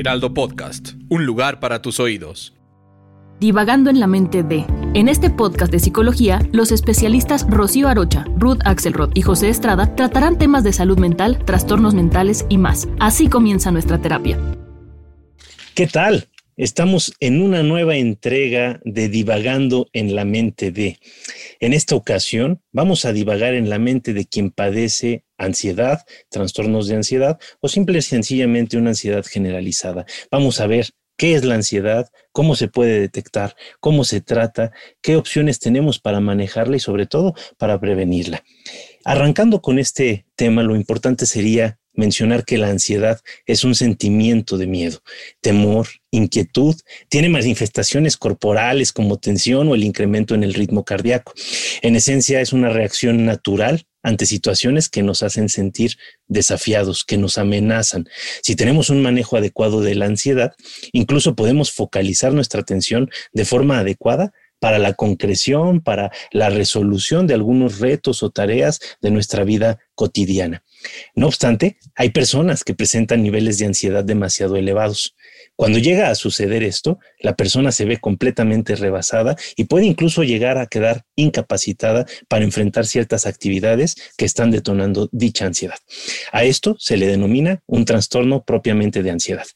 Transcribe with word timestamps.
Heraldo 0.00 0.32
Podcast, 0.32 0.92
un 1.10 1.26
lugar 1.26 1.60
para 1.60 1.82
tus 1.82 2.00
oídos. 2.00 2.54
Divagando 3.38 3.90
en 3.90 4.00
la 4.00 4.06
mente 4.06 4.42
de. 4.42 4.64
En 4.94 5.10
este 5.10 5.28
podcast 5.28 5.70
de 5.70 5.78
psicología, 5.78 6.40
los 6.52 6.72
especialistas 6.72 7.46
Rocío 7.46 7.86
Arocha, 7.86 8.24
Ruth 8.38 8.60
Axelrod 8.64 9.10
y 9.12 9.20
José 9.20 9.50
Estrada 9.50 9.94
tratarán 9.96 10.38
temas 10.38 10.64
de 10.64 10.72
salud 10.72 10.98
mental, 10.98 11.44
trastornos 11.44 11.92
mentales 11.92 12.46
y 12.48 12.56
más. 12.56 12.88
Así 12.98 13.28
comienza 13.28 13.72
nuestra 13.72 14.00
terapia. 14.00 14.38
¿Qué 15.74 15.86
tal? 15.86 16.30
Estamos 16.56 17.12
en 17.20 17.42
una 17.42 17.62
nueva 17.62 17.96
entrega 17.96 18.80
de 18.86 19.10
Divagando 19.10 19.88
en 19.92 20.14
la 20.14 20.24
mente 20.24 20.72
de. 20.72 20.98
En 21.60 21.74
esta 21.74 21.94
ocasión 21.94 22.62
vamos 22.72 23.04
a 23.04 23.12
divagar 23.12 23.52
en 23.52 23.68
la 23.68 23.78
mente 23.78 24.14
de 24.14 24.24
quien 24.24 24.50
padece 24.50 25.24
ansiedad, 25.40 26.04
trastornos 26.28 26.86
de 26.86 26.96
ansiedad 26.96 27.38
o 27.60 27.68
simple 27.68 27.98
y 27.98 28.02
sencillamente 28.02 28.76
una 28.76 28.90
ansiedad 28.90 29.24
generalizada. 29.24 30.06
Vamos 30.30 30.60
a 30.60 30.66
ver 30.66 30.90
qué 31.16 31.34
es 31.34 31.44
la 31.44 31.54
ansiedad, 31.54 32.08
cómo 32.32 32.56
se 32.56 32.68
puede 32.68 33.00
detectar, 33.00 33.56
cómo 33.80 34.04
se 34.04 34.20
trata, 34.20 34.72
qué 35.02 35.16
opciones 35.16 35.58
tenemos 35.58 35.98
para 35.98 36.20
manejarla 36.20 36.76
y 36.76 36.80
sobre 36.80 37.06
todo 37.06 37.34
para 37.58 37.78
prevenirla. 37.78 38.42
Arrancando 39.04 39.60
con 39.60 39.78
este 39.78 40.26
tema, 40.36 40.62
lo 40.62 40.76
importante 40.76 41.26
sería 41.26 41.78
mencionar 41.92 42.44
que 42.44 42.58
la 42.58 42.68
ansiedad 42.68 43.20
es 43.46 43.64
un 43.64 43.74
sentimiento 43.74 44.56
de 44.56 44.66
miedo, 44.66 45.02
temor, 45.40 45.88
inquietud, 46.10 46.76
tiene 47.08 47.28
manifestaciones 47.28 48.16
corporales 48.16 48.92
como 48.92 49.18
tensión 49.18 49.68
o 49.68 49.74
el 49.74 49.84
incremento 49.84 50.34
en 50.34 50.42
el 50.42 50.54
ritmo 50.54 50.84
cardíaco. 50.84 51.34
En 51.82 51.96
esencia 51.96 52.40
es 52.40 52.52
una 52.52 52.70
reacción 52.70 53.26
natural 53.26 53.86
ante 54.02 54.26
situaciones 54.26 54.88
que 54.88 55.02
nos 55.02 55.22
hacen 55.22 55.48
sentir 55.48 55.96
desafiados, 56.26 57.04
que 57.04 57.18
nos 57.18 57.38
amenazan. 57.38 58.08
Si 58.42 58.56
tenemos 58.56 58.90
un 58.90 59.02
manejo 59.02 59.36
adecuado 59.36 59.80
de 59.80 59.94
la 59.94 60.06
ansiedad, 60.06 60.54
incluso 60.92 61.34
podemos 61.34 61.72
focalizar 61.72 62.32
nuestra 62.32 62.60
atención 62.60 63.10
de 63.32 63.44
forma 63.44 63.78
adecuada 63.78 64.32
para 64.60 64.78
la 64.78 64.92
concreción, 64.92 65.80
para 65.80 66.12
la 66.30 66.50
resolución 66.50 67.26
de 67.26 67.34
algunos 67.34 67.80
retos 67.80 68.22
o 68.22 68.30
tareas 68.30 68.78
de 69.00 69.10
nuestra 69.10 69.42
vida 69.42 69.78
cotidiana. 69.94 70.62
No 71.14 71.26
obstante, 71.26 71.78
hay 71.94 72.10
personas 72.10 72.64
que 72.64 72.74
presentan 72.74 73.22
niveles 73.22 73.58
de 73.58 73.66
ansiedad 73.66 74.04
demasiado 74.04 74.56
elevados. 74.56 75.14
Cuando 75.56 75.78
llega 75.78 76.08
a 76.08 76.14
suceder 76.14 76.62
esto, 76.62 76.98
la 77.18 77.36
persona 77.36 77.72
se 77.72 77.84
ve 77.84 77.98
completamente 77.98 78.76
rebasada 78.76 79.36
y 79.56 79.64
puede 79.64 79.86
incluso 79.86 80.22
llegar 80.22 80.58
a 80.58 80.66
quedar 80.66 81.04
incapacitada 81.16 82.06
para 82.28 82.44
enfrentar 82.44 82.86
ciertas 82.86 83.26
actividades 83.26 83.96
que 84.16 84.24
están 84.24 84.50
detonando 84.50 85.08
dicha 85.12 85.46
ansiedad. 85.46 85.78
A 86.32 86.44
esto 86.44 86.76
se 86.78 86.96
le 86.96 87.06
denomina 87.06 87.62
un 87.66 87.84
trastorno 87.84 88.44
propiamente 88.44 89.02
de 89.02 89.10
ansiedad. 89.10 89.46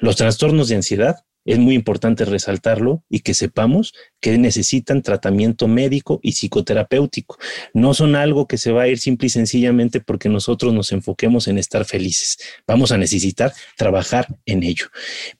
Los 0.00 0.16
trastornos 0.16 0.68
de 0.68 0.76
ansiedad 0.76 1.24
es 1.44 1.58
muy 1.58 1.74
importante 1.74 2.24
resaltarlo 2.24 3.02
y 3.08 3.20
que 3.20 3.34
sepamos 3.34 3.94
que 4.20 4.36
necesitan 4.38 5.02
tratamiento 5.02 5.68
médico 5.68 6.20
y 6.22 6.32
psicoterapéutico. 6.32 7.36
No 7.74 7.94
son 7.94 8.16
algo 8.16 8.46
que 8.46 8.58
se 8.58 8.72
va 8.72 8.82
a 8.82 8.88
ir 8.88 8.98
simple 8.98 9.26
y 9.26 9.30
sencillamente 9.30 10.00
porque 10.00 10.28
nosotros 10.28 10.72
nos 10.72 10.92
enfoquemos 10.92 11.48
en 11.48 11.58
estar 11.58 11.84
felices. 11.84 12.38
Vamos 12.66 12.92
a 12.92 12.98
necesitar 12.98 13.52
trabajar 13.76 14.26
en 14.46 14.62
ello. 14.62 14.86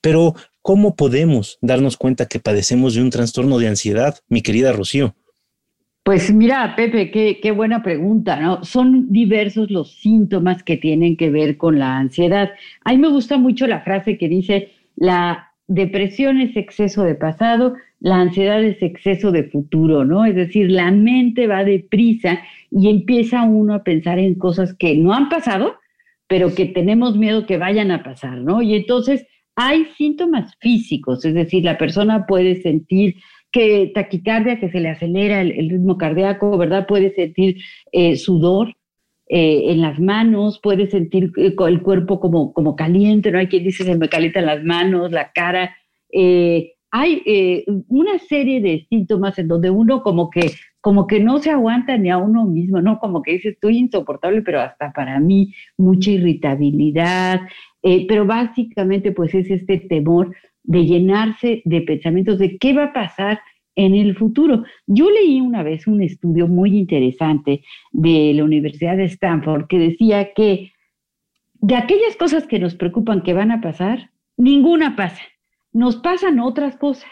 Pero, 0.01 0.35
¿cómo 0.63 0.97
podemos 0.97 1.59
darnos 1.61 1.97
cuenta 1.97 2.27
que 2.27 2.41
padecemos 2.41 2.95
de 2.95 3.03
un 3.03 3.11
trastorno 3.11 3.59
de 3.59 3.69
ansiedad, 3.69 4.19
mi 4.29 4.43
querida 4.43 4.73
Rocío? 4.73 5.15
Pues 6.03 6.31
mira, 6.31 6.77
Pepe, 6.77 7.11
qué, 7.11 7.41
qué, 7.43 7.51
buena 7.51 7.83
pregunta, 7.83 8.39
¿no? 8.39 8.63
Son 8.63 9.11
diversos 9.11 9.71
los 9.71 9.99
síntomas 10.01 10.63
que 10.63 10.77
tienen 10.77 11.17
que 11.17 11.31
ver 11.31 11.57
con 11.57 11.79
la 11.79 11.97
ansiedad. 11.97 12.51
A 12.85 12.93
mí 12.93 12.99
me 12.99 13.09
gusta 13.09 13.39
mucho 13.39 13.67
la 13.67 13.81
frase 13.81 14.19
que 14.19 14.29
dice, 14.29 14.73
la 14.97 15.54
depresión 15.67 16.41
es 16.41 16.57
exceso 16.57 17.05
de 17.05 17.15
pasado, 17.15 17.75
la 18.01 18.21
ansiedad 18.21 18.63
es 18.63 18.83
exceso 18.83 19.33
de 19.33 19.45
futuro, 19.45 20.05
¿no? 20.05 20.25
Es 20.25 20.35
decir, 20.35 20.71
la 20.71 20.91
mente 20.91 21.47
va 21.47 21.65
deprisa 21.65 22.43
y 22.71 22.91
empieza 22.91 23.45
uno 23.45 23.75
a 23.75 23.83
pensar 23.83 24.19
en 24.19 24.35
cosas 24.35 24.75
que 24.75 24.97
no 24.97 25.15
han 25.15 25.29
pasado, 25.29 25.77
pero 26.27 26.55
que 26.55 26.67
tenemos 26.67 27.17
miedo 27.17 27.47
que 27.47 27.59
vayan 27.59 27.91
a 27.91 28.03
pasar, 28.03 28.39
¿no? 28.39 28.63
Y 28.63 28.75
entonces 28.75 29.27
hay 29.57 29.87
síntomas 29.97 30.55
físicos, 30.61 31.25
es 31.25 31.35
decir, 31.35 31.65
la 31.65 31.79
persona 31.79 32.27
puede 32.27 32.61
sentir 32.61 33.17
que 33.53 33.93
taquicardia, 33.95 34.59
que 34.59 34.69
se 34.69 34.81
le 34.81 34.91
acelera 34.91 35.41
el, 35.41 35.71
ritmo 35.71 35.97
cardíaco, 35.97 36.59
¿verdad? 36.59 36.87
Puede 36.89 37.15
sentir 37.15 37.59
eh, 37.93 38.17
sudor, 38.17 38.75
eh, 39.27 39.73
en 39.73 39.81
las 39.81 39.99
manos, 39.99 40.61
puede 40.63 40.87
sentir 40.89 41.33
eh, 41.37 41.55
el 41.59 41.83
cuerpo 41.83 42.21
como, 42.21 42.53
como 42.53 42.77
caliente, 42.77 43.31
¿no? 43.31 43.39
Hay 43.39 43.49
quien 43.49 43.65
dice 43.65 43.85
se 43.85 43.97
me 43.97 44.09
calientan 44.09 44.47
las 44.47 44.63
manos, 44.63 45.13
la 45.13 45.33
cara. 45.33 45.75
Eh, 46.13 46.73
hay 46.91 47.65
una 47.89 48.19
serie 48.21 48.61
de 48.61 48.87
síntomas 48.89 49.37
en 49.41 49.49
donde 49.49 49.69
uno 49.69 50.05
como 50.05 50.31
que, 50.31 50.53
como 50.81 51.09
que 51.09 51.19
no 51.19 51.41
se 51.41 51.51
aguanta 51.51 51.97
ni 51.97 52.09
a 52.09 52.19
uno 52.19 52.45
mismo, 52.45 52.81
¿no? 52.81 53.01
Como 53.01 53.21
que 53.21 53.33
dice 53.33 53.49
estoy 53.49 53.79
insoportable, 53.79 54.43
pero 54.43 54.61
hasta 54.61 54.93
para 54.93 55.19
mí 55.19 55.53
mucha 55.77 56.13
irritabilidad, 56.13 57.41
pero 57.83 58.27
básicamente 58.27 59.11
pues 59.11 59.35
es 59.35 59.51
este 59.51 59.79
temor 59.79 60.37
de 60.63 60.87
llenarse 60.87 61.63
de 61.65 61.81
pensamientos 61.81 62.39
de 62.39 62.59
qué 62.59 62.73
va 62.73 62.85
a 62.85 62.93
pasar 62.93 63.41
en 63.77 63.95
el 63.95 64.17
futuro. 64.17 64.65
Yo 64.87 65.11
leí 65.11 65.41
una 65.41 65.63
vez 65.63 65.87
un 65.87 66.03
estudio 66.03 66.49
muy 66.49 66.77
interesante 66.77 67.63
de 67.93 68.33
la 68.35 68.45
Universidad 68.45 68.97
de 68.97 69.05
Stanford 69.05 69.67
que 69.67 69.79
decía 69.79 70.33
que 70.33 70.73
de 71.55 71.77
aquellas 71.77 72.17
cosas 72.17 72.47
que 72.47 72.59
nos 72.59 72.75
preocupan 72.75 73.23
que 73.23 73.33
van 73.33 73.51
a 73.51 73.61
pasar, 73.61 74.11
ninguna 74.37 74.97
pasa. 74.97 75.23
Nos 75.73 75.97
pasan 75.97 76.39
otras 76.39 76.77
cosas, 76.77 77.11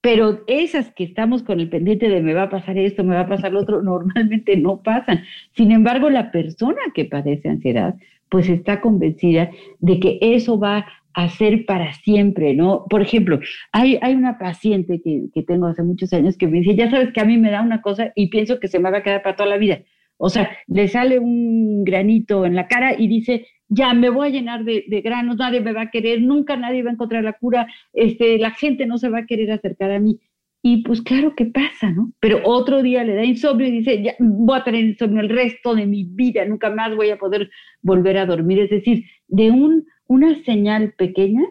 pero 0.00 0.42
esas 0.46 0.90
que 0.94 1.04
estamos 1.04 1.42
con 1.42 1.60
el 1.60 1.68
pendiente 1.68 2.08
de 2.08 2.22
me 2.22 2.34
va 2.34 2.44
a 2.44 2.50
pasar 2.50 2.78
esto, 2.78 3.04
me 3.04 3.14
va 3.14 3.22
a 3.22 3.28
pasar 3.28 3.52
lo 3.52 3.60
otro, 3.60 3.82
normalmente 3.82 4.56
no 4.56 4.82
pasan. 4.82 5.24
Sin 5.52 5.70
embargo, 5.70 6.10
la 6.10 6.32
persona 6.32 6.80
que 6.94 7.04
padece 7.04 7.48
ansiedad, 7.48 7.94
pues 8.30 8.48
está 8.48 8.80
convencida 8.80 9.50
de 9.80 10.00
que 10.00 10.18
eso 10.20 10.58
va 10.58 10.86
hacer 11.14 11.66
para 11.66 11.92
siempre, 11.94 12.54
¿no? 12.54 12.84
Por 12.88 13.02
ejemplo, 13.02 13.40
hay, 13.72 13.98
hay 14.02 14.14
una 14.14 14.38
paciente 14.38 15.00
que, 15.02 15.24
que, 15.32 15.42
tengo 15.42 15.66
hace 15.66 15.82
muchos 15.82 16.12
años 16.12 16.36
que 16.36 16.46
me 16.46 16.58
dice, 16.58 16.76
ya 16.76 16.90
sabes 16.90 17.12
que 17.12 17.20
a 17.20 17.24
mí 17.24 17.36
me 17.38 17.50
da 17.50 17.62
una 17.62 17.82
cosa 17.82 18.12
y 18.14 18.28
pienso 18.28 18.60
que 18.60 18.68
se 18.68 18.78
me 18.78 18.90
va 18.90 18.98
a 18.98 19.02
quedar 19.02 19.22
para 19.22 19.36
toda 19.36 19.48
la 19.48 19.58
vida. 19.58 19.80
O 20.16 20.28
sea, 20.28 20.50
le 20.66 20.86
sale 20.88 21.18
un 21.18 21.82
granito 21.82 22.44
en 22.44 22.54
la 22.54 22.68
cara 22.68 22.94
y 22.98 23.08
dice, 23.08 23.46
ya 23.68 23.94
me 23.94 24.10
voy 24.10 24.28
a 24.28 24.30
llenar 24.30 24.64
de, 24.64 24.84
de, 24.86 25.00
granos, 25.00 25.36
nadie 25.36 25.60
me 25.60 25.72
va 25.72 25.82
a 25.82 25.90
querer, 25.90 26.20
nunca 26.20 26.56
nadie 26.56 26.82
va 26.82 26.90
a 26.90 26.92
encontrar 26.92 27.24
la 27.24 27.32
cura, 27.32 27.66
este, 27.92 28.38
la 28.38 28.50
gente 28.50 28.84
no 28.84 28.98
se 28.98 29.08
va 29.08 29.20
a 29.20 29.26
querer 29.26 29.50
acercar 29.50 29.90
a 29.92 30.00
mí. 30.00 30.20
Y 30.62 30.82
pues 30.82 31.00
claro 31.00 31.34
que 31.34 31.46
pasa, 31.46 31.90
¿no? 31.90 32.12
Pero 32.20 32.42
otro 32.44 32.82
día 32.82 33.02
le 33.02 33.14
da 33.14 33.24
insomnio 33.24 33.66
y 33.66 33.70
dice, 33.70 34.02
ya 34.02 34.14
voy 34.18 34.58
a 34.58 34.64
tener 34.64 34.84
insomnio 34.84 35.22
el 35.22 35.30
resto 35.30 35.74
de 35.74 35.86
mi 35.86 36.04
vida, 36.04 36.44
nunca 36.44 36.68
más 36.68 36.94
voy 36.94 37.08
a 37.08 37.16
poder 37.16 37.50
volver 37.80 38.18
a 38.18 38.26
dormir. 38.26 38.58
Es 38.60 38.70
decir, 38.70 39.04
de 39.28 39.50
un 39.50 39.86
una 40.10 40.42
señal 40.42 40.92
pequeña 40.94 41.42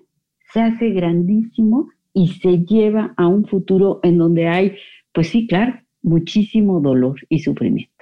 se 0.51 0.59
hace 0.59 0.89
grandísimo 0.89 1.87
y 2.13 2.27
se 2.27 2.65
lleva 2.65 3.13
a 3.15 3.25
un 3.25 3.45
futuro 3.45 4.01
en 4.03 4.17
donde 4.17 4.49
hay, 4.49 4.75
pues 5.13 5.29
sí, 5.29 5.47
claro, 5.47 5.79
muchísimo 6.01 6.81
dolor 6.81 7.21
y 7.29 7.39
sufrimiento. 7.39 7.98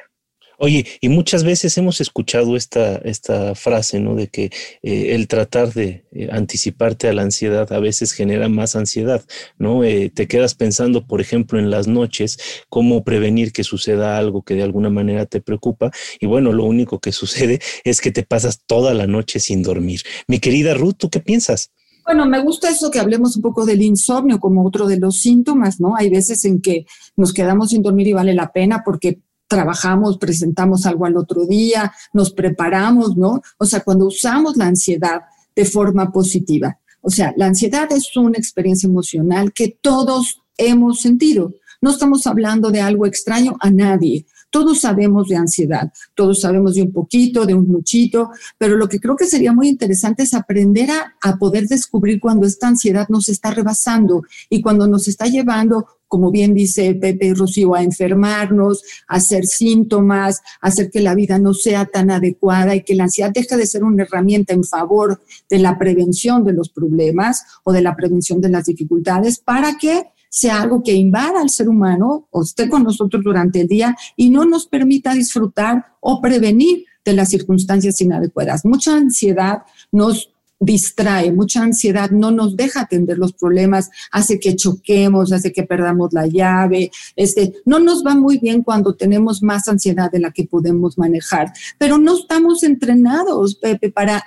Oye, 0.59 0.87
y 1.01 1.09
muchas 1.09 1.43
veces 1.43 1.77
hemos 1.77 2.01
escuchado 2.01 2.55
esta, 2.55 2.95
esta 2.97 3.53
frase, 3.53 3.99
¿no? 3.99 4.15
De 4.15 4.27
que 4.27 4.45
eh, 4.81 5.13
el 5.13 5.27
tratar 5.27 5.71
de 5.71 6.05
eh, 6.11 6.29
anticiparte 6.31 7.07
a 7.07 7.13
la 7.13 7.21
ansiedad 7.21 7.71
a 7.71 7.79
veces 7.79 8.11
genera 8.11 8.49
más 8.49 8.75
ansiedad, 8.75 9.23
¿no? 9.59 9.83
Eh, 9.83 10.11
te 10.11 10.27
quedas 10.27 10.55
pensando, 10.55 11.05
por 11.05 11.21
ejemplo, 11.21 11.59
en 11.59 11.69
las 11.69 11.87
noches, 11.87 12.39
cómo 12.69 13.03
prevenir 13.03 13.51
que 13.51 13.63
suceda 13.63 14.17
algo 14.17 14.41
que 14.41 14.55
de 14.55 14.63
alguna 14.63 14.89
manera 14.89 15.27
te 15.27 15.41
preocupa. 15.41 15.91
Y 16.19 16.25
bueno, 16.25 16.51
lo 16.51 16.65
único 16.65 16.97
que 16.99 17.11
sucede 17.11 17.59
es 17.83 18.01
que 18.01 18.11
te 18.11 18.23
pasas 18.23 18.63
toda 18.65 18.95
la 18.95 19.05
noche 19.05 19.39
sin 19.39 19.61
dormir. 19.61 20.01
Mi 20.27 20.39
querida 20.39 20.73
Ruth, 20.73 20.95
¿tú 20.97 21.11
qué 21.11 21.19
piensas? 21.19 21.71
Bueno, 22.03 22.25
me 22.25 22.41
gusta 22.41 22.69
eso 22.69 22.89
que 22.89 22.99
hablemos 22.99 23.35
un 23.35 23.41
poco 23.41 23.65
del 23.65 23.81
insomnio 23.81 24.39
como 24.39 24.65
otro 24.65 24.87
de 24.87 24.97
los 24.97 25.19
síntomas, 25.19 25.79
¿no? 25.79 25.95
Hay 25.97 26.09
veces 26.09 26.45
en 26.45 26.61
que 26.61 26.85
nos 27.17 27.33
quedamos 27.33 27.71
sin 27.71 27.83
dormir 27.83 28.07
y 28.07 28.13
vale 28.13 28.33
la 28.33 28.53
pena 28.53 28.81
porque 28.83 29.19
trabajamos, 29.47 30.17
presentamos 30.17 30.85
algo 30.85 31.05
al 31.05 31.17
otro 31.17 31.45
día, 31.45 31.91
nos 32.13 32.31
preparamos, 32.31 33.17
¿no? 33.17 33.41
O 33.57 33.65
sea, 33.65 33.81
cuando 33.81 34.05
usamos 34.07 34.57
la 34.57 34.67
ansiedad 34.67 35.21
de 35.55 35.65
forma 35.65 36.11
positiva. 36.11 36.79
O 37.01 37.09
sea, 37.09 37.33
la 37.37 37.47
ansiedad 37.47 37.91
es 37.91 38.15
una 38.15 38.37
experiencia 38.37 38.87
emocional 38.87 39.53
que 39.53 39.77
todos 39.81 40.43
hemos 40.57 41.01
sentido. 41.01 41.53
No 41.81 41.91
estamos 41.91 42.27
hablando 42.27 42.69
de 42.69 42.81
algo 42.81 43.05
extraño 43.05 43.55
a 43.59 43.69
nadie. 43.69 44.25
Todos 44.49 44.81
sabemos 44.81 45.27
de 45.27 45.35
ansiedad, 45.35 45.91
todos 46.15 46.41
sabemos 46.41 46.75
de 46.75 46.81
un 46.81 46.91
poquito, 46.91 47.45
de 47.45 47.53
un 47.53 47.67
muchito, 47.67 48.29
pero 48.57 48.77
lo 48.77 48.87
que 48.87 48.99
creo 48.99 49.15
que 49.15 49.25
sería 49.25 49.51
muy 49.51 49.67
interesante 49.67 50.23
es 50.23 50.33
aprender 50.33 50.89
a, 50.89 51.15
a, 51.21 51.37
poder 51.37 51.67
descubrir 51.67 52.19
cuando 52.19 52.47
esta 52.47 52.67
ansiedad 52.67 53.07
nos 53.09 53.27
está 53.27 53.51
rebasando 53.51 54.21
y 54.49 54.61
cuando 54.61 54.87
nos 54.87 55.07
está 55.09 55.25
llevando, 55.25 55.85
como 56.07 56.31
bien 56.31 56.53
dice 56.53 56.95
Pepe 56.95 57.27
y 57.27 57.33
Rocío, 57.33 57.75
a 57.75 57.83
enfermarnos, 57.83 58.83
a 59.07 59.15
hacer 59.15 59.45
síntomas, 59.45 60.41
a 60.61 60.67
hacer 60.67 60.89
que 60.89 61.01
la 61.01 61.15
vida 61.15 61.39
no 61.39 61.53
sea 61.53 61.85
tan 61.85 62.11
adecuada 62.11 62.75
y 62.75 62.83
que 62.83 62.95
la 62.95 63.05
ansiedad 63.05 63.31
deje 63.33 63.57
de 63.57 63.65
ser 63.65 63.83
una 63.83 64.03
herramienta 64.03 64.53
en 64.53 64.63
favor 64.63 65.21
de 65.49 65.59
la 65.59 65.77
prevención 65.77 66.43
de 66.43 66.53
los 66.53 66.69
problemas 66.69 67.43
o 67.63 67.71
de 67.71 67.81
la 67.81 67.95
prevención 67.95 68.41
de 68.41 68.49
las 68.49 68.65
dificultades 68.65 69.39
para 69.39 69.77
que 69.77 70.03
sea 70.29 70.61
algo 70.61 70.83
que 70.83 70.93
invada 70.93 71.41
al 71.41 71.49
ser 71.49 71.69
humano 71.69 72.27
o 72.31 72.43
esté 72.43 72.69
con 72.69 72.83
nosotros 72.83 73.23
durante 73.23 73.61
el 73.61 73.67
día 73.67 73.95
y 74.15 74.29
no 74.29 74.45
nos 74.45 74.67
permita 74.67 75.13
disfrutar 75.13 75.85
o 75.99 76.21
prevenir 76.21 76.85
de 77.03 77.13
las 77.13 77.29
circunstancias 77.29 78.01
inadecuadas. 78.01 78.65
Mucha 78.65 78.95
ansiedad 78.95 79.63
nos 79.91 80.33
distrae, 80.59 81.31
mucha 81.31 81.61
ansiedad 81.61 82.09
no 82.11 82.31
nos 82.31 82.55
deja 82.55 82.81
atender 82.81 83.17
los 83.17 83.33
problemas, 83.33 83.89
hace 84.11 84.39
que 84.39 84.55
choquemos, 84.55 85.31
hace 85.31 85.51
que 85.51 85.63
perdamos 85.63 86.13
la 86.13 86.27
llave, 86.27 86.91
este, 87.15 87.53
no 87.65 87.79
nos 87.79 88.05
va 88.05 88.15
muy 88.15 88.39
bien 88.39 88.63
cuando 88.63 88.95
tenemos 88.95 89.43
más 89.43 89.67
ansiedad 89.67 90.11
de 90.11 90.19
la 90.19 90.31
que 90.31 90.45
podemos 90.45 90.97
manejar, 90.97 91.53
pero 91.77 91.97
no 91.97 92.17
estamos 92.17 92.63
entrenados, 92.63 93.55
Pepe, 93.55 93.91
para 93.91 94.23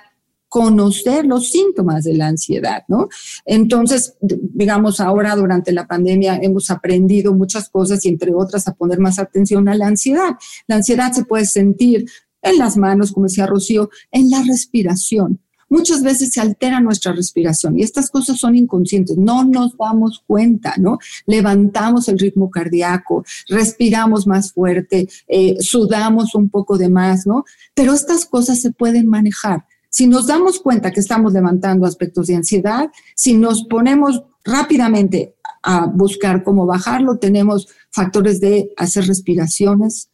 conocer 0.51 1.25
los 1.25 1.49
síntomas 1.49 2.03
de 2.03 2.13
la 2.13 2.27
ansiedad, 2.27 2.83
¿no? 2.89 3.07
Entonces, 3.45 4.17
digamos, 4.19 4.99
ahora 4.99 5.33
durante 5.37 5.71
la 5.71 5.87
pandemia 5.87 6.39
hemos 6.41 6.69
aprendido 6.69 7.33
muchas 7.33 7.69
cosas 7.69 8.03
y 8.03 8.09
entre 8.09 8.33
otras 8.33 8.67
a 8.67 8.73
poner 8.73 8.99
más 8.99 9.17
atención 9.17 9.69
a 9.69 9.75
la 9.75 9.87
ansiedad. 9.87 10.31
La 10.67 10.75
ansiedad 10.75 11.13
se 11.13 11.23
puede 11.23 11.45
sentir 11.45 12.05
en 12.41 12.57
las 12.57 12.75
manos, 12.75 13.13
como 13.13 13.27
decía 13.27 13.45
Rocío, 13.47 13.89
en 14.11 14.29
la 14.29 14.43
respiración. 14.43 15.39
Muchas 15.71 16.03
veces 16.03 16.33
se 16.33 16.41
altera 16.41 16.81
nuestra 16.81 17.13
respiración 17.13 17.79
y 17.79 17.83
estas 17.83 18.11
cosas 18.11 18.37
son 18.37 18.57
inconscientes, 18.57 19.17
no 19.17 19.45
nos 19.45 19.77
damos 19.77 20.21
cuenta, 20.27 20.75
¿no? 20.77 20.97
Levantamos 21.25 22.09
el 22.09 22.19
ritmo 22.19 22.51
cardíaco, 22.51 23.23
respiramos 23.47 24.27
más 24.27 24.51
fuerte, 24.51 25.07
eh, 25.29 25.55
sudamos 25.61 26.35
un 26.35 26.49
poco 26.49 26.77
de 26.77 26.89
más, 26.89 27.25
¿no? 27.25 27.45
Pero 27.73 27.93
estas 27.93 28.25
cosas 28.25 28.59
se 28.59 28.71
pueden 28.71 29.07
manejar. 29.07 29.65
Si 29.89 30.07
nos 30.07 30.27
damos 30.27 30.59
cuenta 30.59 30.91
que 30.91 30.99
estamos 30.99 31.31
levantando 31.31 31.85
aspectos 31.85 32.27
de 32.27 32.35
ansiedad, 32.35 32.91
si 33.15 33.33
nos 33.33 33.63
ponemos 33.63 34.23
rápidamente 34.43 35.35
a 35.63 35.85
buscar 35.85 36.43
cómo 36.43 36.65
bajarlo, 36.65 37.17
tenemos 37.17 37.69
factores 37.91 38.41
de 38.41 38.73
hacer 38.75 39.07
respiraciones, 39.07 40.10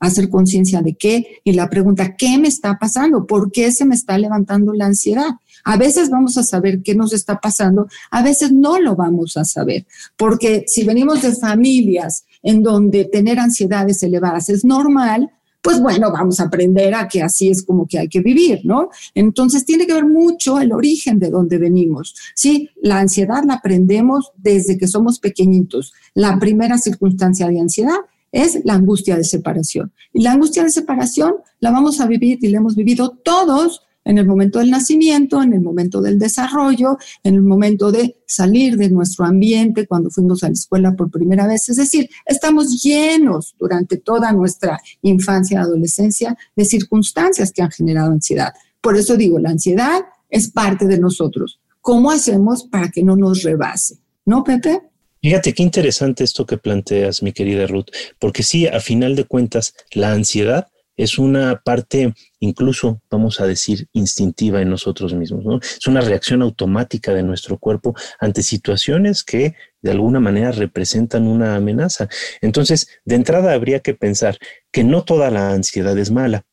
hacer 0.00 0.28
conciencia 0.28 0.82
de 0.82 0.94
qué 0.94 1.40
y 1.44 1.52
la 1.52 1.68
pregunta, 1.68 2.16
¿qué 2.16 2.38
me 2.38 2.48
está 2.48 2.78
pasando? 2.78 3.26
¿Por 3.26 3.50
qué 3.50 3.72
se 3.72 3.84
me 3.84 3.94
está 3.94 4.18
levantando 4.18 4.72
la 4.72 4.86
ansiedad? 4.86 5.30
A 5.64 5.76
veces 5.76 6.10
vamos 6.10 6.36
a 6.38 6.44
saber 6.44 6.82
qué 6.82 6.94
nos 6.94 7.12
está 7.12 7.40
pasando, 7.40 7.88
a 8.10 8.22
veces 8.22 8.52
no 8.52 8.78
lo 8.78 8.96
vamos 8.96 9.36
a 9.36 9.44
saber, 9.44 9.86
porque 10.16 10.64
si 10.66 10.84
venimos 10.84 11.22
de 11.22 11.34
familias 11.34 12.24
en 12.42 12.62
donde 12.62 13.04
tener 13.04 13.38
ansiedades 13.38 14.02
elevadas 14.02 14.48
es 14.48 14.64
normal, 14.64 15.30
pues 15.60 15.80
bueno, 15.80 16.12
vamos 16.12 16.38
a 16.40 16.44
aprender 16.44 16.94
a 16.94 17.08
que 17.08 17.20
así 17.20 17.50
es 17.50 17.62
como 17.62 17.86
que 17.86 17.98
hay 17.98 18.08
que 18.08 18.20
vivir, 18.20 18.60
¿no? 18.64 18.90
Entonces 19.14 19.64
tiene 19.64 19.86
que 19.86 19.94
ver 19.94 20.06
mucho 20.06 20.60
el 20.60 20.72
origen 20.72 21.18
de 21.18 21.30
donde 21.30 21.58
venimos. 21.58 22.14
Sí, 22.34 22.70
la 22.80 23.00
ansiedad 23.00 23.42
la 23.44 23.54
aprendemos 23.54 24.30
desde 24.36 24.78
que 24.78 24.86
somos 24.86 25.18
pequeñitos. 25.18 25.92
La 26.14 26.38
primera 26.38 26.78
circunstancia 26.78 27.48
de 27.48 27.60
ansiedad 27.60 27.98
es 28.32 28.60
la 28.64 28.74
angustia 28.74 29.16
de 29.16 29.24
separación. 29.24 29.92
Y 30.12 30.22
la 30.22 30.32
angustia 30.32 30.62
de 30.62 30.70
separación 30.70 31.34
la 31.60 31.70
vamos 31.70 32.00
a 32.00 32.06
vivir 32.06 32.38
y 32.40 32.48
la 32.48 32.58
hemos 32.58 32.76
vivido 32.76 33.10
todos 33.24 33.82
en 34.08 34.16
el 34.16 34.26
momento 34.26 34.58
del 34.58 34.70
nacimiento, 34.70 35.42
en 35.42 35.52
el 35.52 35.60
momento 35.60 36.00
del 36.00 36.18
desarrollo, 36.18 36.96
en 37.22 37.34
el 37.34 37.42
momento 37.42 37.92
de 37.92 38.16
salir 38.26 38.78
de 38.78 38.88
nuestro 38.88 39.26
ambiente 39.26 39.86
cuando 39.86 40.08
fuimos 40.08 40.42
a 40.42 40.46
la 40.48 40.54
escuela 40.54 40.96
por 40.96 41.10
primera 41.10 41.46
vez. 41.46 41.68
Es 41.68 41.76
decir, 41.76 42.08
estamos 42.24 42.82
llenos 42.82 43.54
durante 43.58 43.98
toda 43.98 44.32
nuestra 44.32 44.80
infancia 45.02 45.56
y 45.56 45.62
adolescencia 45.62 46.36
de 46.56 46.64
circunstancias 46.64 47.52
que 47.52 47.60
han 47.60 47.70
generado 47.70 48.10
ansiedad. 48.10 48.54
Por 48.80 48.96
eso 48.96 49.14
digo, 49.16 49.38
la 49.38 49.50
ansiedad 49.50 50.00
es 50.30 50.50
parte 50.50 50.86
de 50.86 50.98
nosotros. 50.98 51.60
¿Cómo 51.82 52.10
hacemos 52.10 52.64
para 52.64 52.88
que 52.88 53.02
no 53.02 53.14
nos 53.14 53.42
rebase? 53.42 53.98
¿No, 54.24 54.42
Pepe? 54.42 54.87
Fíjate 55.20 55.52
qué 55.52 55.62
interesante 55.62 56.22
esto 56.22 56.46
que 56.46 56.58
planteas, 56.58 57.22
mi 57.22 57.32
querida 57.32 57.66
Ruth, 57.66 57.86
porque 58.20 58.42
sí, 58.42 58.66
a 58.68 58.78
final 58.80 59.16
de 59.16 59.24
cuentas, 59.24 59.74
la 59.92 60.12
ansiedad 60.12 60.68
es 60.96 61.18
una 61.18 61.60
parte 61.64 62.12
incluso, 62.40 63.00
vamos 63.10 63.40
a 63.40 63.46
decir, 63.46 63.88
instintiva 63.92 64.60
en 64.60 64.70
nosotros 64.70 65.14
mismos, 65.14 65.44
¿no? 65.44 65.58
Es 65.60 65.86
una 65.86 66.00
reacción 66.00 66.42
automática 66.42 67.14
de 67.14 67.22
nuestro 67.22 67.58
cuerpo 67.58 67.94
ante 68.20 68.42
situaciones 68.42 69.22
que 69.24 69.54
de 69.80 69.90
alguna 69.90 70.20
manera 70.20 70.52
representan 70.52 71.26
una 71.26 71.54
amenaza. 71.56 72.08
Entonces, 72.40 72.88
de 73.04 73.14
entrada 73.14 73.52
habría 73.52 73.80
que 73.80 73.94
pensar 73.94 74.38
que 74.72 74.84
no 74.84 75.04
toda 75.04 75.30
la 75.30 75.52
ansiedad 75.52 75.96
es 75.98 76.10
mala. 76.10 76.44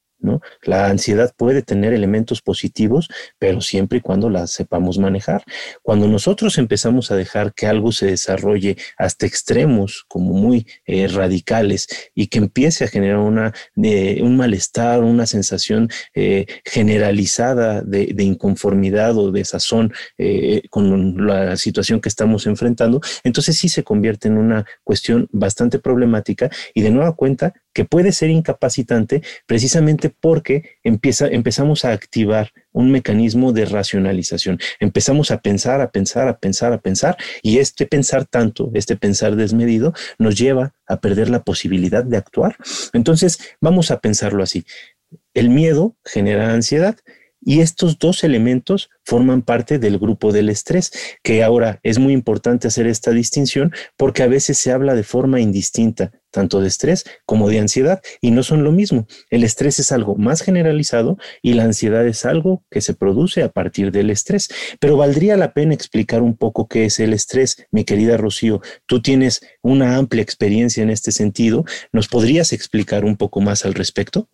La 0.64 0.88
ansiedad 0.88 1.34
puede 1.36 1.62
tener 1.62 1.94
elementos 1.94 2.42
positivos, 2.42 3.10
pero 3.40 3.62
siempre 3.62 4.00
y 4.00 4.02
cuando 4.02 4.30
la 4.30 4.48
sepamos 4.48 4.98
manejar. 4.98 5.44
Cuando 5.82 6.08
nosotros 6.08 6.58
empezamos 6.58 7.12
a 7.12 7.16
dejar 7.16 7.54
que 7.54 7.68
algo 7.68 7.92
se 7.92 8.08
desarrolle 8.08 8.78
hasta 8.98 9.26
extremos 9.26 10.06
como 10.08 10.34
muy 10.34 10.68
eh, 10.86 11.08
radicales 11.08 11.88
y 12.14 12.28
que 12.28 12.40
empiece 12.40 12.86
a 12.86 12.88
generar 12.88 13.20
una, 13.20 13.54
un 13.76 14.38
malestar, 14.38 15.04
una 15.04 15.26
sensación 15.26 15.90
eh, 16.14 16.46
generalizada 16.64 17.82
de, 17.82 18.16
inconformidad 18.26 19.18
o 19.18 19.32
de 19.32 19.46
sazón 19.46 19.94
eh, 20.18 20.64
con 20.70 21.28
la 21.28 21.56
situación 21.58 22.02
que 22.02 22.10
estamos 22.10 22.48
enfrentando, 22.48 23.02
entonces 23.24 23.58
sí 23.58 23.70
se 23.70 23.84
convierte 23.84 24.28
en 24.28 24.38
una 24.38 24.66
cuestión 24.84 25.28
bastante 25.32 25.80
problemática 25.80 26.50
y 26.74 26.82
de 26.82 26.92
nueva 26.92 27.16
cuenta 27.16 27.54
que 27.76 27.86
puede 27.86 28.14
ser 28.14 28.30
incapacitante 28.30 29.22
precisamente 29.46 30.10
porque 30.10 30.78
empieza, 30.82 31.28
empezamos 31.28 31.84
a 31.84 31.92
activar 31.92 32.54
un 32.72 32.90
mecanismo 32.90 33.52
de 33.52 33.66
racionalización. 33.66 34.60
Empezamos 34.80 35.30
a 35.30 35.40
pensar, 35.42 35.82
a 35.82 35.92
pensar, 35.92 36.30
a 36.30 36.40
pensar, 36.40 36.72
a 36.72 36.80
pensar, 36.80 37.18
y 37.44 37.60
este 37.60 37.86
pensar 37.86 38.26
tanto, 38.26 38.72
este 38.74 38.96
pensar 38.96 39.36
desmedido, 39.36 39.94
nos 40.18 40.38
lleva 40.38 40.74
a 40.88 41.02
perder 41.02 41.30
la 41.30 41.44
posibilidad 41.44 42.04
de 42.04 42.16
actuar. 42.16 42.56
Entonces, 42.94 43.40
vamos 43.60 43.92
a 43.92 44.00
pensarlo 44.00 44.42
así. 44.42 44.66
El 45.34 45.50
miedo 45.50 45.98
genera 46.06 46.54
ansiedad 46.54 46.96
y 47.46 47.62
estos 47.62 48.00
dos 48.00 48.24
elementos 48.26 48.90
forman 49.04 49.44
parte 49.44 49.80
del 49.80 50.00
grupo 50.00 50.34
del 50.34 50.50
estrés, 50.50 50.92
que 51.24 51.44
ahora 51.44 51.80
es 51.84 52.00
muy 52.00 52.12
importante 52.12 52.68
hacer 52.68 52.88
esta 52.88 53.12
distinción 53.12 53.72
porque 53.96 54.24
a 54.24 54.28
veces 54.28 54.58
se 54.58 54.72
habla 54.72 54.96
de 54.96 55.04
forma 55.04 55.40
indistinta, 55.40 56.12
tanto 56.32 56.60
de 56.60 56.68
estrés 56.68 57.06
como 57.26 57.48
de 57.48 57.60
ansiedad, 57.60 58.02
y 58.20 58.32
no 58.32 58.44
son 58.44 58.64
lo 58.64 58.72
mismo. 58.72 59.08
El 59.30 59.44
estrés 59.44 59.80
es 59.80 59.92
algo 59.92 60.16
más 60.16 60.42
generalizado 60.42 61.18
y 61.42 61.54
la 61.54 61.64
ansiedad 61.64 62.06
es 62.06 62.26
algo 62.26 62.64
que 62.70 62.82
se 62.82 62.96
produce 62.96 63.44
a 63.44 63.50
partir 63.50 63.92
del 63.92 64.10
estrés. 64.10 64.50
Pero 64.80 64.98
valdría 64.98 65.38
la 65.38 65.54
pena 65.54 65.74
explicar 65.74 66.24
un 66.24 66.36
poco 66.36 66.68
qué 66.68 66.86
es 66.86 67.00
el 67.00 67.14
estrés, 67.14 67.68
mi 67.72 67.86
querida 67.86 68.18
Rocío. 68.18 68.62
Tú 68.88 69.02
tienes 69.02 69.42
una 69.62 69.98
amplia 69.98 70.24
experiencia 70.24 70.82
en 70.82 70.90
este 70.90 71.12
sentido. 71.12 71.64
¿Nos 71.94 72.08
podrías 72.08 72.52
explicar 72.52 73.06
un 73.06 73.18
poco 73.18 73.40
más 73.40 73.66
al 73.66 73.76
respecto? 73.76 74.28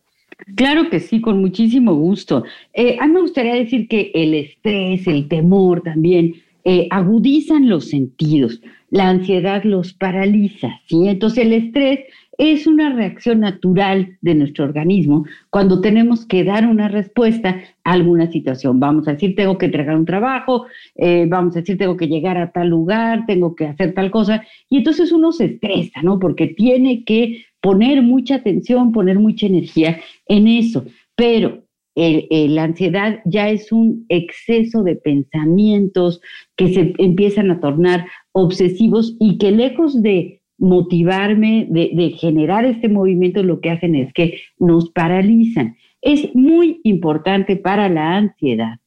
Claro 0.56 0.90
que 0.90 1.00
sí, 1.00 1.22
con 1.22 1.40
muchísimo 1.40 1.94
gusto. 1.94 2.44
Eh, 2.74 2.98
a 3.00 3.08
mí 3.08 3.14
me 3.14 3.22
gustaría 3.22 3.56
decir 3.56 3.88
que 3.88 4.12
el 4.14 4.34
estrés, 4.34 5.08
el 5.08 5.28
temor 5.28 5.82
también 5.82 6.36
eh, 6.64 6.88
agudizan 6.90 7.70
los 7.70 7.90
sentidos. 7.90 8.62
La 8.90 9.10
ansiedad 9.10 9.64
los 9.64 9.94
paraliza, 9.94 10.82
¿sí? 10.88 11.08
Entonces 11.08 11.46
el 11.46 11.54
estrés 11.54 12.00
es 12.38 12.66
una 12.66 12.92
reacción 12.94 13.42
natural 13.42 14.18
de 14.22 14.36
nuestro 14.36 14.66
organismo 14.66 15.26
cuando 15.50 15.80
tenemos 15.80 16.26
que 16.26 16.44
dar 16.44 16.66
una 16.66 16.88
respuesta 16.88 17.62
a 17.84 17.92
alguna 17.92 18.32
situación. 18.32 18.80
Vamos 18.80 19.08
a 19.08 19.14
decir, 19.14 19.36
tengo 19.36 19.58
que 19.58 19.68
entregar 19.68 19.96
un 19.96 20.06
trabajo, 20.06 20.66
eh, 20.96 21.26
vamos 21.30 21.56
a 21.56 21.60
decir, 21.60 21.78
tengo 21.78 21.98
que 21.98 22.08
llegar 22.08 22.38
a 22.38 22.52
tal 22.52 22.70
lugar, 22.70 23.26
tengo 23.28 23.56
que 23.56 23.68
hacer 23.68 23.94
tal 23.94 24.10
cosa. 24.12 24.44
Y 24.70 24.78
entonces 24.78 25.12
uno 25.12 25.32
se 25.32 25.46
estresa, 25.46 26.02
¿no? 26.02 26.20
Porque 26.20 26.48
tiene 26.48 27.04
que 27.04 27.46
poner 27.62 28.02
mucha 28.02 28.36
atención, 28.36 28.92
poner 28.92 29.20
mucha 29.20 29.46
energía 29.46 30.00
en 30.28 30.48
eso. 30.48 30.86
Pero 31.16 31.64
la 31.96 32.64
ansiedad 32.64 33.20
ya 33.26 33.50
es 33.50 33.72
un 33.72 34.06
exceso 34.10 34.82
de 34.82 34.96
pensamientos 34.96 36.22
que 36.56 36.74
se 36.74 36.94
empiezan 36.98 37.52
a 37.52 37.60
tornar 37.60 38.08
obsesivos 38.32 39.16
y 39.20 39.38
que 39.38 39.52
lejos 39.52 40.02
de 40.02 40.42
motivarme, 40.58 41.68
de, 41.70 41.92
de 41.94 42.12
generar 42.12 42.66
este 42.66 42.88
movimiento, 42.88 43.44
lo 43.44 43.60
que 43.60 43.72
hacen 43.72 43.96
es 43.96 44.14
que 44.14 44.40
nos 44.58 44.90
paralizan. 44.92 45.76
Es 46.02 46.34
muy 46.34 46.80
importante 46.84 47.58
para 47.58 47.90
la 47.90 48.16
ansiedad 48.16 48.80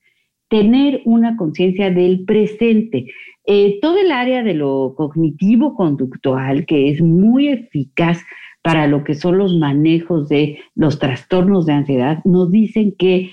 tener 0.49 1.03
una 1.05 1.37
conciencia 1.37 1.91
del 1.91 2.25
presente. 2.25 3.07
Eh, 3.45 3.79
todo 3.83 3.99
el 3.99 4.13
área 4.13 4.43
de 4.43 4.55
lo 4.55 4.95
cognitivo-conductual, 4.97 6.65
que 6.65 6.91
es 6.91 7.03
muy 7.03 7.49
eficaz 7.49 8.23
para 8.65 8.87
lo 8.87 9.05
que 9.05 9.13
son 9.13 9.37
los 9.37 9.55
manejos 9.59 10.31
de 10.31 10.59
los 10.75 10.99
trastornos 10.99 11.67
de 11.67 11.75
ansiedad, 11.75 12.25
nos 12.25 12.51
dicen 12.51 12.95
que 12.99 13.31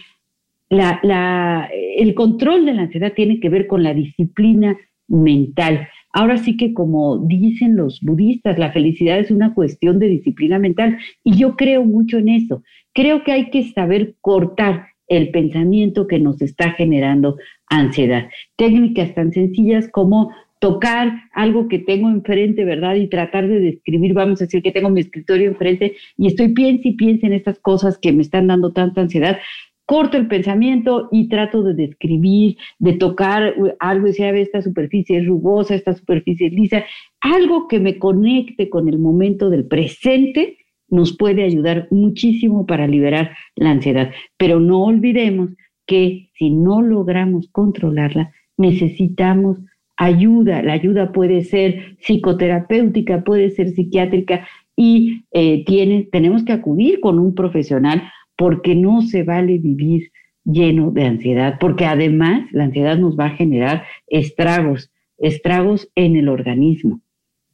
el 0.69 2.13
control 2.15 2.65
de 2.65 2.73
la 2.73 2.81
ansiedad 2.81 3.13
tiene 3.13 3.39
que 3.39 3.47
ver 3.47 3.65
con 3.65 3.81
la 3.81 3.93
disciplina 3.93 4.77
mental. 5.07 5.87
Ahora 6.11 6.37
sí 6.37 6.57
que 6.57 6.73
como 6.73 7.17
dicen 7.17 7.77
los 7.77 8.01
budistas, 8.01 8.59
la 8.59 8.73
felicidad 8.73 9.19
es 9.19 9.31
una 9.31 9.53
cuestión 9.53 9.99
de 9.99 10.09
disciplina 10.09 10.59
mental 10.59 10.97
y 11.23 11.37
yo 11.37 11.55
creo 11.55 11.85
mucho 11.85 12.17
en 12.17 12.27
eso. 12.27 12.61
Creo 12.93 13.23
que 13.23 13.31
hay 13.31 13.49
que 13.51 13.63
saber 13.71 14.15
cortar 14.19 14.87
el 15.07 15.29
pensamiento 15.31 16.07
que 16.07 16.19
nos 16.19 16.41
está 16.41 16.71
generando 16.71 17.37
ansiedad. 17.69 18.27
Técnicas 18.57 19.15
tan 19.15 19.31
sencillas 19.31 19.87
como 19.89 20.31
tocar 20.61 21.23
algo 21.33 21.67
que 21.67 21.79
tengo 21.79 22.07
enfrente, 22.07 22.63
¿verdad? 22.65 22.93
Y 22.93 23.07
tratar 23.07 23.47
de 23.47 23.59
describir, 23.59 24.13
vamos 24.13 24.41
a 24.41 24.45
decir 24.45 24.61
que 24.61 24.71
tengo 24.71 24.91
mi 24.91 25.01
escritorio 25.01 25.49
enfrente 25.49 25.95
y 26.17 26.27
estoy 26.27 26.49
piense 26.49 26.89
y 26.89 26.95
piense 26.95 27.25
en 27.25 27.33
estas 27.33 27.57
cosas 27.57 27.97
que 27.97 28.11
me 28.11 28.21
están 28.21 28.45
dando 28.45 28.71
tanta 28.71 29.01
ansiedad 29.01 29.39
corto 29.87 30.15
el 30.15 30.27
pensamiento 30.27 31.09
y 31.11 31.27
trato 31.27 31.63
de 31.63 31.73
describir, 31.73 32.55
de 32.79 32.93
tocar 32.93 33.55
algo 33.79 34.07
y 34.07 34.11
decir, 34.11 34.25
esta 34.27 34.61
superficie 34.61 35.21
rugosa, 35.21 35.75
esta 35.75 35.93
superficie 35.93 36.47
es 36.47 36.53
lisa, 36.53 36.85
algo 37.19 37.67
que 37.67 37.81
me 37.81 37.97
conecte 37.97 38.69
con 38.69 38.87
el 38.87 38.99
momento 38.99 39.49
del 39.49 39.65
presente 39.65 40.59
nos 40.87 41.17
puede 41.17 41.43
ayudar 41.43 41.87
muchísimo 41.91 42.65
para 42.65 42.87
liberar 42.87 43.35
la 43.55 43.71
ansiedad. 43.71 44.11
Pero 44.37 44.61
no 44.61 44.83
olvidemos 44.83 45.49
que 45.85 46.29
si 46.35 46.51
no 46.51 46.81
logramos 46.81 47.49
controlarla, 47.51 48.31
necesitamos 48.57 49.57
ayuda. 50.01 50.63
La 50.63 50.73
ayuda 50.73 51.11
puede 51.11 51.43
ser 51.43 51.95
psicoterapéutica, 51.99 53.23
puede 53.23 53.51
ser 53.51 53.69
psiquiátrica 53.69 54.47
y 54.75 55.25
eh, 55.31 55.63
tiene, 55.65 56.09
tenemos 56.11 56.43
que 56.43 56.53
acudir 56.53 56.99
con 56.99 57.19
un 57.19 57.35
profesional 57.35 58.01
porque 58.35 58.73
no 58.73 59.03
se 59.03 59.21
vale 59.21 59.59
vivir 59.59 60.11
lleno 60.43 60.89
de 60.89 61.05
ansiedad, 61.05 61.57
porque 61.59 61.85
además 61.85 62.49
la 62.51 62.63
ansiedad 62.63 62.97
nos 62.97 63.15
va 63.15 63.27
a 63.27 63.35
generar 63.35 63.83
estragos, 64.07 64.91
estragos 65.19 65.87
en 65.93 66.15
el 66.15 66.29
organismo. 66.29 67.01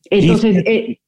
Entonces, 0.09 0.63
eh, 0.65 0.99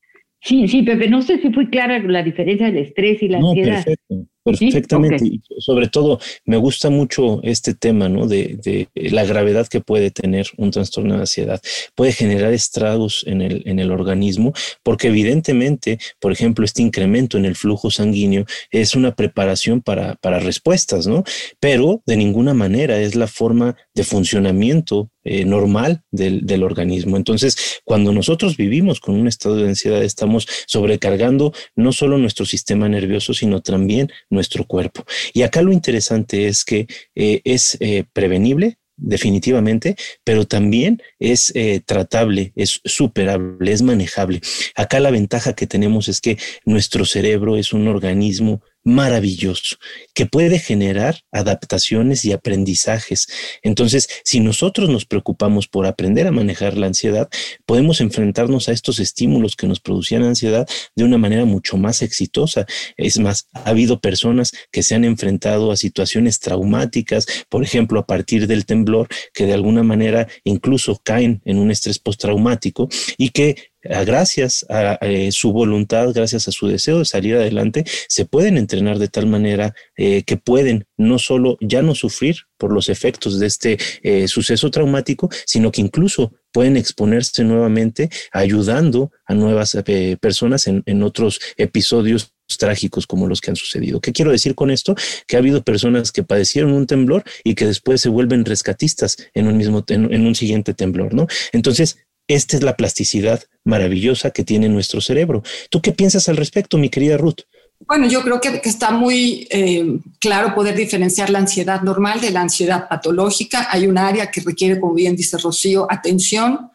sí, 0.42 0.68
sí, 0.68 0.84
Pepe, 0.84 1.08
no 1.08 1.22
sé 1.22 1.38
si 1.38 1.54
fui 1.54 1.70
clara 1.70 2.00
la 2.00 2.22
diferencia 2.22 2.66
del 2.66 2.80
estrés 2.80 3.24
y 3.24 3.30
la 3.30 3.38
ansiedad. 3.38 3.86
Perfecto. 3.86 4.28
Perfectamente. 4.44 5.26
Y 5.26 5.42
sobre 5.60 5.88
todo, 5.88 6.20
me 6.46 6.58
gusta 6.58 6.90
mucho 6.90 7.42
este 7.44 7.74
tema, 7.74 8.10
¿no? 8.10 8.28
De, 8.28 8.88
la 8.96 9.26
gravedad 9.26 9.68
que 9.68 9.82
puede 9.82 10.12
tener 10.12 10.48
un 10.58 10.72
trastorno 10.72 11.16
de 11.16 11.22
ansiedad. 11.22 11.62
Puede 11.96 12.12
generar 12.12 12.54
estragos 12.54 13.24
en 13.28 13.42
el, 13.42 13.64
en 13.66 13.80
el 13.80 13.92
organismo, 13.92 14.54
porque 14.84 15.08
evidentemente, 15.08 16.00
por 16.20 16.32
ejemplo, 16.32 16.66
este 16.66 16.82
incremento 16.82 17.38
en 17.38 17.46
el 17.46 17.56
flujo 17.56 17.92
sanguíneo 17.92 18.46
es 18.72 18.96
una 18.96 19.16
preparación 19.16 19.82
para, 19.82 20.16
para 20.16 20.40
respuestas, 20.40 21.08
¿no? 21.08 21.24
Pero 21.60 22.02
de 22.06 22.18
ninguna 22.18 22.54
manera 22.54 23.00
es 23.00 23.16
la 23.16 23.28
forma 23.28 23.76
de 23.94 24.04
funcionamiento 24.04 25.10
eh, 25.26 25.44
normal 25.44 26.02
del, 26.12 26.46
del, 26.46 26.64
organismo. 26.64 27.18
Entonces, 27.18 27.82
cuando 27.84 28.14
nosotros 28.14 28.56
vivimos 28.56 29.02
con 29.02 29.16
un 29.16 29.28
estado 29.28 29.58
de 29.58 29.68
ansiedad, 29.68 30.02
estamos 30.02 30.48
sobrecargando 30.66 31.54
no 31.76 31.92
solo 31.92 32.18
nuestro 32.18 32.46
sistema 32.46 32.88
nervioso, 32.88 33.34
sino 33.34 33.62
también 33.62 34.10
nuestro 34.30 34.66
cuerpo. 34.66 35.06
Y 35.34 35.42
acá 35.44 35.62
lo 35.62 35.72
interesante 35.72 36.48
es 36.48 36.64
que 36.64 36.88
eh, 37.16 37.42
es 37.44 37.78
eh, 37.80 38.04
prevenible, 38.14 38.78
definitivamente, 39.00 39.96
pero 40.24 40.46
también 40.46 41.02
es 41.20 41.52
eh, 41.56 41.82
tratable, 41.86 42.52
es 42.56 42.82
superable, 42.84 43.72
es 43.72 43.82
manejable. 43.82 44.42
Acá 44.76 45.00
la 45.00 45.12
ventaja 45.12 45.54
que 45.54 45.68
tenemos 45.68 46.10
es 46.10 46.22
que 46.22 46.38
nuestro 46.66 47.06
cerebro 47.06 47.56
es 47.56 47.74
un 47.74 47.88
organismo 47.88 48.62
maravilloso 48.84 49.78
que 50.14 50.26
puede 50.26 50.60
generar 50.60 51.20
adaptaciones 51.32 52.26
y 52.26 52.32
aprendizajes. 52.32 53.28
Entonces, 53.62 54.10
si 54.24 54.40
nosotros 54.40 54.90
nos 54.90 55.06
preocupamos 55.06 55.68
por 55.68 55.86
aprender 55.86 56.28
a 56.28 56.32
manejar 56.32 56.78
la 56.78 56.88
ansiedad, 56.88 57.30
podemos 57.66 58.02
enfrentarnos 58.02 58.70
a 58.70 58.72
estos 58.72 59.00
estímulos 59.00 59.56
que 59.56 59.68
nos 59.68 59.80
producían 59.80 60.24
ansiedad 60.24 60.68
de 60.96 61.04
una 61.04 61.18
manera 61.18 61.46
mucho 61.46 61.78
más 61.78 62.02
exitosa. 62.02 62.66
Es 62.98 63.20
más, 63.20 63.48
ha 63.54 63.70
habido 63.70 64.00
personas 64.00 64.52
que 64.72 64.84
se 64.84 64.96
han 64.96 65.04
enfrentado 65.04 65.72
a 65.72 65.78
situaciones 65.78 66.40
traumáticas, 66.40 67.26
por 67.50 67.64
ejemplo, 67.64 68.00
a 68.00 68.06
partir 68.06 68.48
del 68.48 68.66
temblor, 68.66 69.08
que 69.34 69.46
de 69.46 69.54
alguna 69.54 69.84
manera 69.84 70.28
incluso 70.44 71.00
caen 71.04 71.42
en 71.46 71.60
un 71.60 71.72
estrés 71.72 72.00
postraumático 72.00 72.90
y 73.18 73.30
que 73.30 73.70
gracias 73.82 74.66
a, 74.70 74.98
eh, 75.02 75.32
su 75.32 75.52
voluntad, 75.52 76.12
gracias 76.14 76.48
a 76.48 76.52
su 76.52 76.68
deseo 76.68 77.00
de 77.00 77.06
salir 77.06 77.36
adelante, 77.36 77.86
se 78.08 78.26
pueden 78.26 78.58
entrenar 78.58 79.00
de 79.00 79.08
tal 79.08 79.28
manera 79.28 79.74
eh, 79.96 80.24
que 80.24 80.38
pueden 80.38 80.86
no 80.98 81.20
solo 81.20 81.58
ya 81.62 81.82
no 81.82 81.96
sufrir 81.96 82.38
por 82.58 82.74
los 82.74 82.90
efectos 82.90 83.40
de 83.40 83.48
este 83.48 83.78
eh, 84.04 84.28
suceso 84.28 84.70
traumático, 84.70 85.30
sino 85.46 85.72
que 85.72 85.82
incluso 85.82 86.34
pueden 86.52 86.78
exponerse 86.78 87.44
nuevamente 87.44 88.10
ayudando 88.32 89.12
a 89.26 89.34
nuevas 89.36 89.78
personas 90.20 90.68
en, 90.68 90.82
en 90.86 91.04
otros 91.04 91.40
episodios 91.58 92.34
trágicos 92.58 93.06
como 93.06 93.28
los 93.28 93.42
que 93.42 93.52
han 93.52 93.56
sucedido. 93.56 94.02
¿Qué 94.02 94.12
quiero 94.12 94.32
decir 94.32 94.56
con 94.56 94.72
esto? 94.72 94.96
Que 95.28 95.36
ha 95.36 95.40
habido 95.40 95.64
personas 95.64 96.12
que 96.12 96.24
padecieron 96.24 96.74
un 96.74 96.88
temblor 96.88 97.24
y 97.44 97.56
que 97.56 97.66
después 97.66 98.02
se 98.02 98.10
vuelven 98.10 98.46
rescatistas 98.46 99.18
en 99.34 99.48
un 99.48 99.58
mismo 99.58 99.84
en 99.88 100.26
un 100.26 100.36
siguiente 100.36 100.74
temblor, 100.74 101.14
¿no? 101.14 101.28
Entonces, 101.52 101.98
esta 102.30 102.56
es 102.56 102.64
la 102.64 102.78
plasticidad 102.78 103.44
maravillosa 103.66 104.32
que 104.32 104.46
tiene 104.46 104.70
nuestro 104.70 105.02
cerebro. 105.02 105.44
¿Tú 105.70 105.82
qué 105.82 105.92
piensas 105.92 106.30
al 106.30 106.38
respecto, 106.38 106.78
mi 106.78 106.90
querida 106.90 107.18
Ruth? 107.18 107.42
Bueno, 107.88 108.08
yo 108.08 108.22
creo 108.22 108.40
que, 108.40 108.62
está 108.64 108.92
muy 108.92 109.48
eh, 109.50 110.00
claro 110.20 110.54
poder 110.54 110.76
diferenciar 110.76 111.30
la 111.30 111.40
ansiedad 111.40 111.82
normal 111.82 112.22
de 112.22 112.30
la 112.30 112.42
ansiedad 112.42 112.88
patológica. 112.88 113.68
Hay 113.72 113.88
un 113.88 113.98
área 113.98 114.30
que 114.30 114.42
requiere, 114.42 114.80
como 114.80 114.94
bien 114.94 115.16
dice 115.16 115.38
Rocío, 115.38 115.88
atención, 115.90 116.70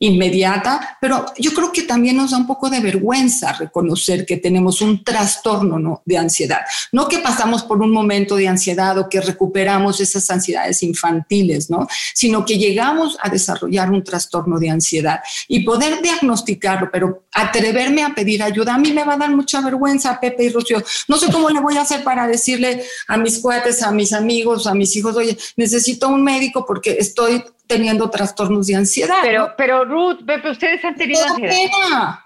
inmediata, 0.00 0.96
pero 1.00 1.26
yo 1.36 1.52
creo 1.52 1.72
que 1.72 1.82
también 1.82 2.16
nos 2.16 2.30
da 2.30 2.36
un 2.36 2.46
poco 2.46 2.70
de 2.70 2.80
vergüenza 2.80 3.52
reconocer 3.52 4.24
que 4.24 4.36
tenemos 4.36 4.80
un 4.80 5.02
trastorno 5.02 5.78
¿no? 5.78 6.02
de 6.04 6.18
ansiedad. 6.18 6.60
No 6.92 7.08
que 7.08 7.18
pasamos 7.18 7.64
por 7.64 7.82
un 7.82 7.90
momento 7.90 8.36
de 8.36 8.46
ansiedad 8.46 8.96
o 8.98 9.08
que 9.08 9.20
recuperamos 9.20 10.00
esas 10.00 10.30
ansiedades 10.30 10.82
infantiles, 10.82 11.68
¿no? 11.68 11.88
sino 12.14 12.44
que 12.44 12.58
llegamos 12.58 13.18
a 13.20 13.28
desarrollar 13.28 13.90
un 13.90 14.04
trastorno 14.04 14.58
de 14.58 14.70
ansiedad 14.70 15.20
y 15.48 15.64
poder 15.64 16.00
diagnosticarlo, 16.00 16.90
pero 16.92 17.24
atreverme 17.32 18.04
a 18.04 18.14
pedir 18.14 18.42
ayuda, 18.42 18.74
a 18.74 18.78
mí 18.78 18.92
me 18.92 19.04
va 19.04 19.14
a 19.14 19.18
dar 19.18 19.34
mucha 19.34 19.60
vergüenza, 19.60 20.20
Pepe 20.20 20.44
y 20.44 20.50
Rocío. 20.50 20.82
No 21.08 21.16
sé 21.16 21.30
cómo 21.32 21.50
le 21.50 21.60
voy 21.60 21.76
a 21.76 21.82
hacer 21.82 22.04
para 22.04 22.26
decirle 22.28 22.84
a 23.08 23.16
mis 23.16 23.38
cuates, 23.38 23.82
a 23.82 23.90
mis 23.90 24.12
amigos, 24.12 24.66
a 24.66 24.74
mis 24.74 24.94
hijos, 24.94 25.16
oye, 25.16 25.36
necesito 25.56 26.08
un 26.08 26.22
médico 26.22 26.64
porque 26.64 26.96
estoy 27.00 27.42
teniendo 27.68 28.10
trastornos 28.10 28.66
de 28.66 28.74
ansiedad. 28.74 29.18
Pero, 29.22 29.52
pero 29.56 29.84
Ruth, 29.84 30.24
Pepe, 30.26 30.50
ustedes 30.50 30.84
han 30.84 30.96
tenido 30.96 31.20
ansiedad. 31.24 32.18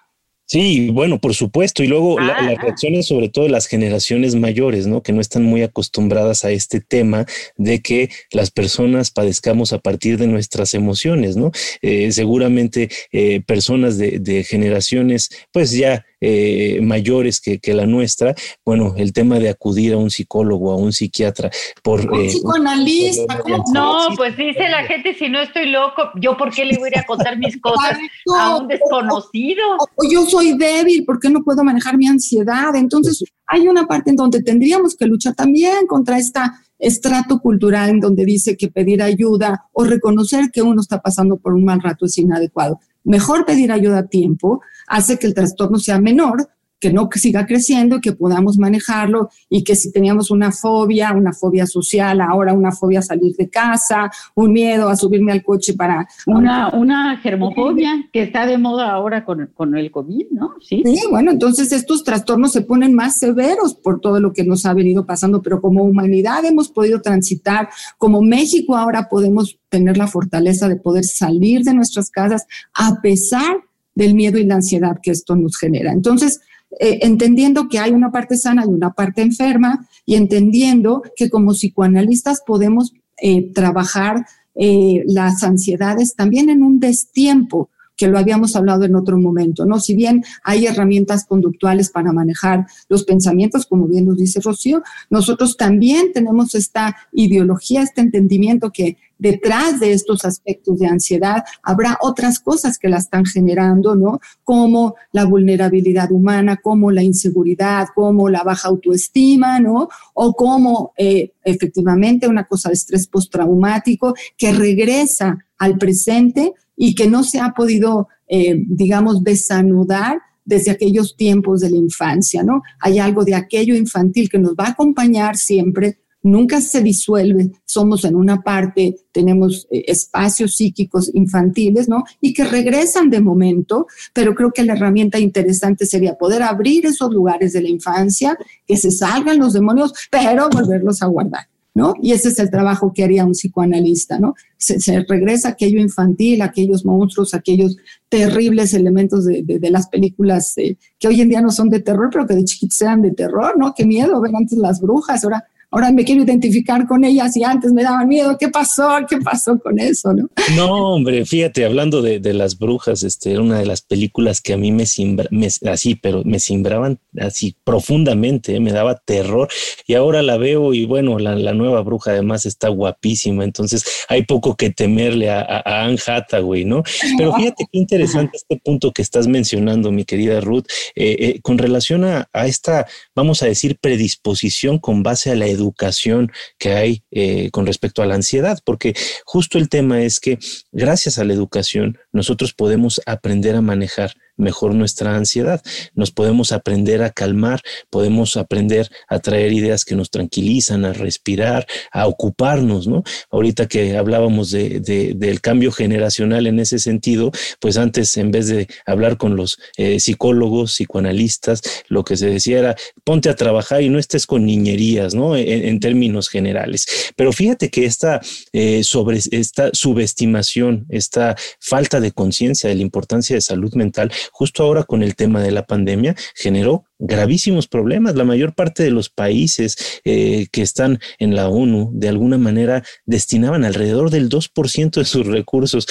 Sí, 0.52 0.90
bueno, 0.90 1.18
por 1.18 1.34
supuesto. 1.34 1.82
Y 1.82 1.86
luego 1.86 2.20
las 2.20 2.42
ah, 2.42 2.48
ah. 2.50 2.60
reacciones, 2.60 3.06
sobre 3.06 3.30
todo 3.30 3.46
de 3.46 3.50
las 3.50 3.66
generaciones 3.66 4.34
mayores, 4.34 4.86
¿no? 4.86 5.02
Que 5.02 5.12
no 5.12 5.22
están 5.22 5.44
muy 5.44 5.62
acostumbradas 5.62 6.44
a 6.44 6.50
este 6.50 6.80
tema 6.80 7.24
de 7.56 7.80
que 7.80 8.10
las 8.32 8.50
personas 8.50 9.10
padezcamos 9.10 9.72
a 9.72 9.78
partir 9.78 10.18
de 10.18 10.26
nuestras 10.26 10.74
emociones, 10.74 11.36
¿no? 11.36 11.52
Eh, 11.80 12.12
seguramente 12.12 12.90
eh, 13.12 13.40
personas 13.40 13.96
de, 13.96 14.18
de, 14.18 14.44
generaciones, 14.44 15.30
pues 15.52 15.72
ya 15.72 16.04
eh, 16.24 16.80
mayores 16.80 17.40
que, 17.40 17.58
que, 17.58 17.74
la 17.74 17.84
nuestra, 17.84 18.32
bueno, 18.64 18.94
el 18.96 19.12
tema 19.12 19.40
de 19.40 19.48
acudir 19.48 19.92
a 19.92 19.96
un 19.96 20.08
psicólogo, 20.08 20.70
a 20.70 20.76
un 20.76 20.92
psiquiatra, 20.92 21.50
por... 21.82 22.00
Un 22.08 22.28
psicoanalista, 22.28 23.40
No, 23.74 24.06
pues 24.16 24.36
dice 24.36 24.68
la 24.68 24.84
gente, 24.84 25.14
si 25.14 25.28
no 25.28 25.40
estoy 25.40 25.66
loco, 25.70 26.10
yo 26.20 26.36
por 26.36 26.54
qué 26.54 26.64
le 26.64 26.78
voy 26.78 26.90
a 26.90 26.92
ir 26.92 26.98
a 27.00 27.04
contar 27.06 27.36
mis 27.38 27.56
cosas 27.60 27.98
a 28.38 28.56
un 28.56 28.68
desconocido. 28.68 29.62
O, 29.96 30.08
yo 30.08 30.24
soy 30.24 30.56
débil, 30.56 31.04
¿por 31.04 31.18
qué 31.18 31.28
no 31.28 31.42
puedo 31.42 31.64
manejar 31.64 31.98
mi 31.98 32.06
ansiedad? 32.06 32.76
Entonces, 32.76 33.24
hay 33.48 33.66
una 33.66 33.86
parte 33.88 34.10
en 34.10 34.16
donde 34.16 34.44
tendríamos 34.44 34.94
que 34.94 35.06
luchar 35.06 35.34
también 35.34 35.88
contra 35.88 36.18
esta 36.18 36.54
estrato 36.78 37.38
cultural 37.40 37.90
en 37.90 38.00
donde 38.00 38.24
dice 38.24 38.56
que 38.56 38.68
pedir 38.68 39.02
ayuda 39.02 39.66
o 39.72 39.84
reconocer 39.84 40.50
que 40.52 40.62
uno 40.62 40.80
está 40.80 41.00
pasando 41.00 41.36
por 41.36 41.54
un 41.54 41.64
mal 41.64 41.80
rato 41.80 42.06
es 42.06 42.18
inadecuado. 42.18 42.78
Mejor 43.04 43.44
pedir 43.44 43.72
ayuda 43.72 43.98
a 43.98 44.06
tiempo 44.06 44.62
hace 44.86 45.18
que 45.18 45.26
el 45.26 45.34
trastorno 45.34 45.78
sea 45.78 45.98
menor 45.98 46.48
que 46.82 46.92
no 46.92 47.08
siga 47.14 47.46
creciendo, 47.46 48.00
que 48.00 48.10
podamos 48.10 48.58
manejarlo 48.58 49.28
y 49.48 49.62
que 49.62 49.76
si 49.76 49.92
teníamos 49.92 50.32
una 50.32 50.50
fobia, 50.50 51.12
una 51.12 51.32
fobia 51.32 51.64
social, 51.64 52.20
ahora 52.20 52.54
una 52.54 52.72
fobia 52.72 52.98
a 52.98 53.02
salir 53.02 53.36
de 53.36 53.48
casa, 53.48 54.10
un 54.34 54.52
miedo 54.52 54.88
a 54.88 54.96
subirme 54.96 55.30
al 55.30 55.44
coche 55.44 55.74
para... 55.74 56.08
Una, 56.26 56.70
una 56.70 57.18
germofobia 57.18 58.08
que 58.12 58.22
está 58.22 58.46
de 58.46 58.58
moda 58.58 58.90
ahora 58.90 59.24
con, 59.24 59.48
con 59.54 59.76
el 59.76 59.92
COVID, 59.92 60.26
¿no? 60.32 60.54
Sí. 60.60 60.82
sí, 60.84 61.02
bueno, 61.08 61.30
entonces 61.30 61.70
estos 61.70 62.02
trastornos 62.02 62.50
se 62.50 62.62
ponen 62.62 62.94
más 62.94 63.16
severos 63.16 63.76
por 63.76 64.00
todo 64.00 64.18
lo 64.18 64.32
que 64.32 64.42
nos 64.42 64.66
ha 64.66 64.74
venido 64.74 65.06
pasando, 65.06 65.40
pero 65.40 65.60
como 65.60 65.84
humanidad 65.84 66.44
hemos 66.44 66.68
podido 66.68 67.00
transitar, 67.00 67.68
como 67.96 68.22
México 68.22 68.76
ahora 68.76 69.08
podemos 69.08 69.56
tener 69.68 69.96
la 69.98 70.08
fortaleza 70.08 70.68
de 70.68 70.74
poder 70.74 71.04
salir 71.04 71.62
de 71.62 71.74
nuestras 71.74 72.10
casas 72.10 72.44
a 72.74 73.00
pesar 73.00 73.58
del 73.94 74.14
miedo 74.14 74.38
y 74.38 74.46
la 74.46 74.56
ansiedad 74.56 74.98
que 75.00 75.12
esto 75.12 75.36
nos 75.36 75.56
genera. 75.56 75.92
Entonces, 75.92 76.40
eh, 76.80 77.00
entendiendo 77.02 77.68
que 77.68 77.78
hay 77.78 77.92
una 77.92 78.10
parte 78.10 78.36
sana 78.36 78.64
y 78.64 78.68
una 78.68 78.92
parte 78.92 79.22
enferma 79.22 79.86
y 80.06 80.14
entendiendo 80.14 81.02
que 81.16 81.28
como 81.28 81.52
psicoanalistas 81.52 82.42
podemos 82.46 82.94
eh, 83.18 83.52
trabajar 83.52 84.26
eh, 84.54 85.04
las 85.06 85.42
ansiedades 85.42 86.14
también 86.14 86.50
en 86.50 86.62
un 86.62 86.80
destiempo 86.80 87.70
que 88.02 88.08
lo 88.08 88.18
habíamos 88.18 88.56
hablado 88.56 88.84
en 88.84 88.96
otro 88.96 89.16
momento, 89.16 89.64
¿no? 89.64 89.78
Si 89.78 89.94
bien 89.94 90.24
hay 90.42 90.66
herramientas 90.66 91.24
conductuales 91.24 91.88
para 91.88 92.10
manejar 92.10 92.66
los 92.88 93.04
pensamientos, 93.04 93.64
como 93.64 93.86
bien 93.86 94.06
nos 94.06 94.16
dice 94.16 94.40
Rocío, 94.40 94.82
nosotros 95.08 95.56
también 95.56 96.12
tenemos 96.12 96.56
esta 96.56 96.96
ideología, 97.12 97.80
este 97.82 98.00
entendimiento 98.00 98.72
que 98.72 98.96
detrás 99.18 99.78
de 99.78 99.92
estos 99.92 100.24
aspectos 100.24 100.80
de 100.80 100.88
ansiedad 100.88 101.44
habrá 101.62 101.96
otras 102.02 102.40
cosas 102.40 102.76
que 102.76 102.88
la 102.88 102.96
están 102.96 103.24
generando, 103.24 103.94
¿no? 103.94 104.18
Como 104.42 104.96
la 105.12 105.24
vulnerabilidad 105.24 106.10
humana, 106.10 106.56
como 106.56 106.90
la 106.90 107.04
inseguridad, 107.04 107.86
como 107.94 108.28
la 108.28 108.42
baja 108.42 108.66
autoestima, 108.66 109.60
¿no? 109.60 109.88
O 110.14 110.32
como 110.32 110.92
eh, 110.96 111.34
efectivamente 111.44 112.26
una 112.26 112.48
cosa 112.48 112.70
de 112.70 112.74
estrés 112.74 113.06
postraumático 113.06 114.12
que 114.36 114.52
regresa 114.52 115.38
al 115.56 115.78
presente 115.78 116.54
y 116.84 116.96
que 116.96 117.06
no 117.06 117.22
se 117.22 117.38
ha 117.38 117.52
podido, 117.52 118.08
eh, 118.26 118.56
digamos, 118.66 119.22
desanudar 119.22 120.20
desde 120.44 120.72
aquellos 120.72 121.16
tiempos 121.16 121.60
de 121.60 121.70
la 121.70 121.76
infancia, 121.76 122.42
¿no? 122.42 122.62
Hay 122.80 122.98
algo 122.98 123.24
de 123.24 123.36
aquello 123.36 123.76
infantil 123.76 124.28
que 124.28 124.40
nos 124.40 124.54
va 124.54 124.64
a 124.64 124.70
acompañar 124.70 125.36
siempre, 125.36 126.00
nunca 126.24 126.60
se 126.60 126.82
disuelve, 126.82 127.52
somos 127.64 128.04
en 128.04 128.16
una 128.16 128.42
parte, 128.42 128.96
tenemos 129.12 129.68
eh, 129.70 129.84
espacios 129.86 130.56
psíquicos 130.56 131.08
infantiles, 131.14 131.88
¿no? 131.88 132.02
Y 132.20 132.32
que 132.32 132.42
regresan 132.42 133.10
de 133.10 133.20
momento, 133.20 133.86
pero 134.12 134.34
creo 134.34 134.50
que 134.50 134.64
la 134.64 134.72
herramienta 134.72 135.20
interesante 135.20 135.86
sería 135.86 136.14
poder 136.14 136.42
abrir 136.42 136.84
esos 136.84 137.12
lugares 137.12 137.52
de 137.52 137.62
la 137.62 137.68
infancia, 137.68 138.36
que 138.66 138.76
se 138.76 138.90
salgan 138.90 139.38
los 139.38 139.52
demonios, 139.52 139.92
pero 140.10 140.48
volverlos 140.50 141.00
a 141.00 141.06
guardar. 141.06 141.51
¿No? 141.74 141.94
Y 142.02 142.12
ese 142.12 142.28
es 142.28 142.38
el 142.38 142.50
trabajo 142.50 142.92
que 142.92 143.04
haría 143.04 143.24
un 143.24 143.32
psicoanalista, 143.32 144.18
¿no? 144.18 144.34
Se, 144.58 144.78
regresa 145.08 145.50
aquello 145.50 145.80
infantil, 145.80 146.42
aquellos 146.42 146.84
monstruos, 146.84 147.34
aquellos 147.34 147.76
terribles 148.08 148.74
elementos 148.74 149.24
de, 149.24 149.70
las 149.70 149.88
películas 149.88 150.56
eh, 150.58 150.76
que 150.98 151.08
hoy 151.08 151.20
en 151.20 151.30
día 151.30 151.40
no 151.40 151.50
son 151.50 151.70
de 151.70 151.80
terror, 151.80 152.10
pero 152.12 152.26
que 152.26 152.34
de 152.34 152.44
chiquitos 152.44 152.80
eran 152.82 153.02
de 153.02 153.12
terror, 153.12 153.58
¿no? 153.58 153.74
Qué 153.74 153.86
miedo 153.86 154.20
ver 154.20 154.36
antes 154.36 154.58
las 154.58 154.80
brujas, 154.80 155.24
ahora 155.24 155.44
ahora 155.72 155.90
me 155.90 156.04
quiero 156.04 156.22
identificar 156.22 156.86
con 156.86 157.02
ellas 157.02 157.36
y 157.36 157.42
antes 157.42 157.72
me 157.72 157.82
daban 157.82 158.06
miedo. 158.06 158.36
¿Qué 158.38 158.48
pasó? 158.48 158.88
¿Qué 159.08 159.16
pasó 159.16 159.58
con 159.58 159.78
eso? 159.78 160.12
No, 160.12 160.28
no 160.54 160.94
hombre, 160.94 161.24
fíjate, 161.24 161.64
hablando 161.64 162.02
de, 162.02 162.20
las 162.32 162.58
brujas, 162.58 163.02
este 163.02 163.32
era 163.32 163.42
una 163.42 163.58
de 163.58 163.66
las 163.66 163.82
películas 163.82 164.40
que 164.40 164.52
a 164.52 164.56
mí 164.56 164.70
me, 164.70 164.86
simbra, 164.86 165.28
así, 165.66 165.94
pero 165.94 166.22
me 166.24 166.38
simbraban 166.38 166.98
así 167.18 167.56
profundamente, 167.64 168.56
¿eh? 168.56 168.60
me 168.60 168.72
daba 168.72 168.96
terror. 168.96 169.48
Y 169.86 169.94
ahora 169.94 170.22
la 170.22 170.36
veo 170.36 170.74
y 170.74 170.84
bueno, 170.84 171.18
la, 171.18 171.52
nueva 171.52 171.82
bruja 171.82 172.12
además 172.12 172.46
está 172.46 172.68
guapísima, 172.68 173.44
entonces 173.44 173.84
hay 174.08 174.24
poco 174.24 174.56
que 174.56 174.70
temerle 174.70 175.30
a, 175.30 175.40
a, 175.40 175.84
Anne 175.84 175.98
Hathaway, 176.06 176.64
¿no? 176.64 176.82
Pero 177.18 177.34
fíjate 177.34 177.66
qué 177.70 177.78
interesante 177.78 178.36
este 178.36 178.60
punto 178.62 178.92
que 178.92 179.02
estás 179.02 179.26
mencionando, 179.26 179.90
mi 179.90 180.04
querida 180.04 180.40
Ruth, 180.40 180.64
eh, 180.94 181.16
eh, 181.18 181.40
con 181.42 181.58
relación 181.58 182.04
a, 182.04 182.28
a 182.32 182.46
esta, 182.46 182.86
vamos 183.14 183.42
a 183.42 183.46
decir, 183.46 183.78
predisposición 183.80 184.78
con 184.78 185.02
base 185.02 185.30
a 185.30 185.34
la 185.34 185.46
educación 185.46 185.61
educación 185.62 186.30
que 186.58 186.72
hay 186.74 187.02
eh, 187.10 187.50
con 187.50 187.66
respecto 187.66 188.02
a 188.02 188.06
la 188.06 188.14
ansiedad, 188.14 188.58
porque 188.64 188.94
justo 189.24 189.58
el 189.58 189.68
tema 189.68 190.02
es 190.02 190.20
que 190.20 190.38
gracias 190.72 191.18
a 191.18 191.24
la 191.24 191.32
educación 191.32 191.98
nosotros 192.12 192.52
podemos 192.52 193.00
aprender 193.06 193.56
a 193.56 193.62
manejar 193.62 194.12
mejor 194.36 194.74
nuestra 194.74 195.16
ansiedad. 195.16 195.62
Nos 195.94 196.10
podemos 196.10 196.52
aprender 196.52 197.02
a 197.02 197.10
calmar, 197.10 197.60
podemos 197.90 198.36
aprender 198.36 198.90
a 199.08 199.18
traer 199.18 199.52
ideas 199.52 199.84
que 199.84 199.94
nos 199.94 200.10
tranquilizan, 200.10 200.84
a 200.84 200.92
respirar, 200.92 201.66
a 201.92 202.06
ocuparnos, 202.06 202.86
¿no? 202.86 203.02
Ahorita 203.30 203.66
que 203.66 203.96
hablábamos 203.96 204.50
de, 204.50 204.80
del 204.80 205.40
cambio 205.40 205.72
generacional 205.72 206.46
en 206.46 206.60
ese 206.60 206.78
sentido, 206.78 207.30
pues 207.60 207.76
antes 207.76 208.16
en 208.16 208.30
vez 208.30 208.48
de 208.48 208.68
hablar 208.86 209.16
con 209.16 209.36
los 209.36 209.58
eh, 209.76 210.00
psicólogos, 210.00 210.74
psicoanalistas, 210.74 211.62
lo 211.88 212.04
que 212.04 212.16
se 212.16 212.28
decía 212.28 212.58
era 212.58 212.76
ponte 213.04 213.28
a 213.28 213.36
trabajar 213.36 213.82
y 213.82 213.88
no 213.88 213.98
estés 213.98 214.26
con 214.26 214.46
niñerías, 214.46 215.14
¿no? 215.14 215.36
En, 215.36 215.80
términos 215.82 216.28
generales. 216.28 216.86
Pero 217.16 217.32
fíjate 217.32 217.70
que 217.70 217.86
esta, 217.86 218.20
eh, 218.52 218.84
sobre, 218.84 219.18
esta 219.32 219.70
subestimación, 219.72 220.86
esta 220.90 221.34
falta 221.58 221.98
de 221.98 222.12
conciencia 222.12 222.68
de 222.68 222.76
la 222.76 222.82
importancia 222.82 223.34
de 223.34 223.40
salud 223.40 223.74
mental, 223.74 224.12
justo 224.30 224.62
ahora 224.62 224.84
con 224.84 225.02
el 225.02 225.14
tema 225.14 225.42
de 225.42 225.50
la 225.50 225.64
pandemia, 225.64 226.14
generó 226.34 226.84
gravísimos 226.98 227.66
problemas. 227.66 228.14
La 228.14 228.24
mayor 228.24 228.54
parte 228.54 228.82
de 228.82 228.90
los 228.90 229.08
países 229.08 230.00
eh, 230.04 230.46
que 230.52 230.62
están 230.62 231.00
en 231.18 231.34
la 231.34 231.48
ONU, 231.48 231.90
de 231.92 232.08
alguna 232.08 232.38
manera, 232.38 232.84
destinaban 233.04 233.64
alrededor 233.64 234.10
del 234.10 234.28
2% 234.28 234.90
de 234.90 235.04
sus 235.04 235.26
recursos 235.26 235.86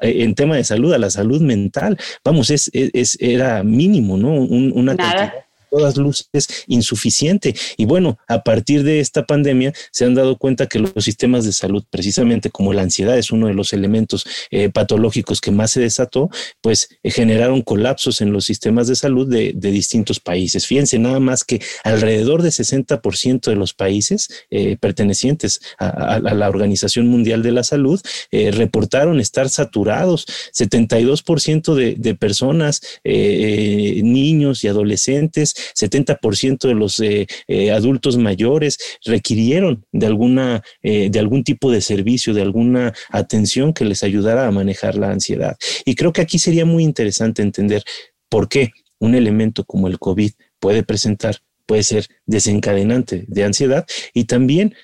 en 0.00 0.34
tema 0.34 0.56
de 0.56 0.64
salud, 0.64 0.92
a 0.92 0.98
la 0.98 1.10
salud 1.10 1.40
mental. 1.40 1.98
Vamos, 2.24 2.50
es, 2.50 2.70
es 2.72 3.16
era 3.20 3.62
mínimo, 3.62 4.16
¿no? 4.16 4.30
una 4.32 4.96
cantidad 4.96 5.44
todas 5.74 5.96
luces 5.96 6.64
insuficiente. 6.68 7.54
Y 7.76 7.84
bueno, 7.84 8.18
a 8.28 8.42
partir 8.42 8.84
de 8.84 9.00
esta 9.00 9.24
pandemia 9.24 9.72
se 9.90 10.04
han 10.04 10.14
dado 10.14 10.36
cuenta 10.36 10.68
que 10.68 10.78
los 10.78 10.92
sistemas 11.04 11.44
de 11.44 11.52
salud, 11.52 11.84
precisamente 11.90 12.50
como 12.50 12.72
la 12.72 12.82
ansiedad 12.82 13.18
es 13.18 13.32
uno 13.32 13.48
de 13.48 13.54
los 13.54 13.72
elementos 13.72 14.24
eh, 14.50 14.68
patológicos 14.68 15.40
que 15.40 15.50
más 15.50 15.72
se 15.72 15.80
desató, 15.80 16.30
pues 16.60 16.90
eh, 17.02 17.10
generaron 17.10 17.62
colapsos 17.62 18.20
en 18.20 18.32
los 18.32 18.44
sistemas 18.44 18.86
de 18.86 18.94
salud 18.94 19.26
de, 19.28 19.52
distintos 19.74 20.20
países. 20.20 20.66
Fíjense 20.66 20.98
nada 21.00 21.18
más 21.18 21.42
que 21.42 21.60
alrededor 21.82 22.42
de 22.42 22.50
60% 22.50 23.46
de 23.46 23.56
los 23.56 23.74
países 23.74 24.28
eh, 24.50 24.76
pertenecientes 24.78 25.60
a, 25.78 26.20
la 26.20 26.48
Organización 26.48 27.08
Mundial 27.08 27.42
de 27.42 27.50
la 27.50 27.64
Salud 27.64 28.00
reportaron 28.30 29.18
estar 29.18 29.48
saturados. 29.48 30.26
72% 30.52 31.74
de, 31.74 31.94
de 31.96 32.14
personas, 32.14 32.82
niños 33.04 34.62
y 34.62 34.68
adolescentes 34.68 35.56
70% 35.74 36.68
de 36.68 36.74
los 36.74 37.00
eh, 37.00 37.26
eh, 37.48 37.70
adultos 37.70 38.16
mayores 38.16 38.78
requirieron 39.04 39.84
de, 39.92 40.06
alguna, 40.06 40.62
eh, 40.82 41.10
de 41.10 41.18
algún 41.18 41.44
tipo 41.44 41.70
de 41.70 41.80
servicio, 41.80 42.34
de 42.34 42.42
alguna 42.42 42.94
atención 43.10 43.72
que 43.72 43.84
les 43.84 44.02
ayudara 44.02 44.46
a 44.46 44.50
manejar 44.50 44.96
la 44.96 45.10
ansiedad. 45.10 45.56
Y 45.84 45.94
creo 45.94 46.12
que 46.12 46.22
aquí 46.22 46.38
sería 46.38 46.64
muy 46.64 46.82
interesante 46.82 47.42
entender 47.42 47.82
por 48.28 48.48
qué 48.48 48.72
un 48.98 49.14
elemento 49.14 49.64
como 49.64 49.88
el 49.88 49.98
COVID 49.98 50.32
puede 50.58 50.82
presentar 50.82 51.36
puede 51.66 51.82
ser 51.82 52.08
desencadenante 52.26 53.24
de 53.26 53.42
ansiedad 53.42 53.86
y 54.12 54.24
también 54.24 54.74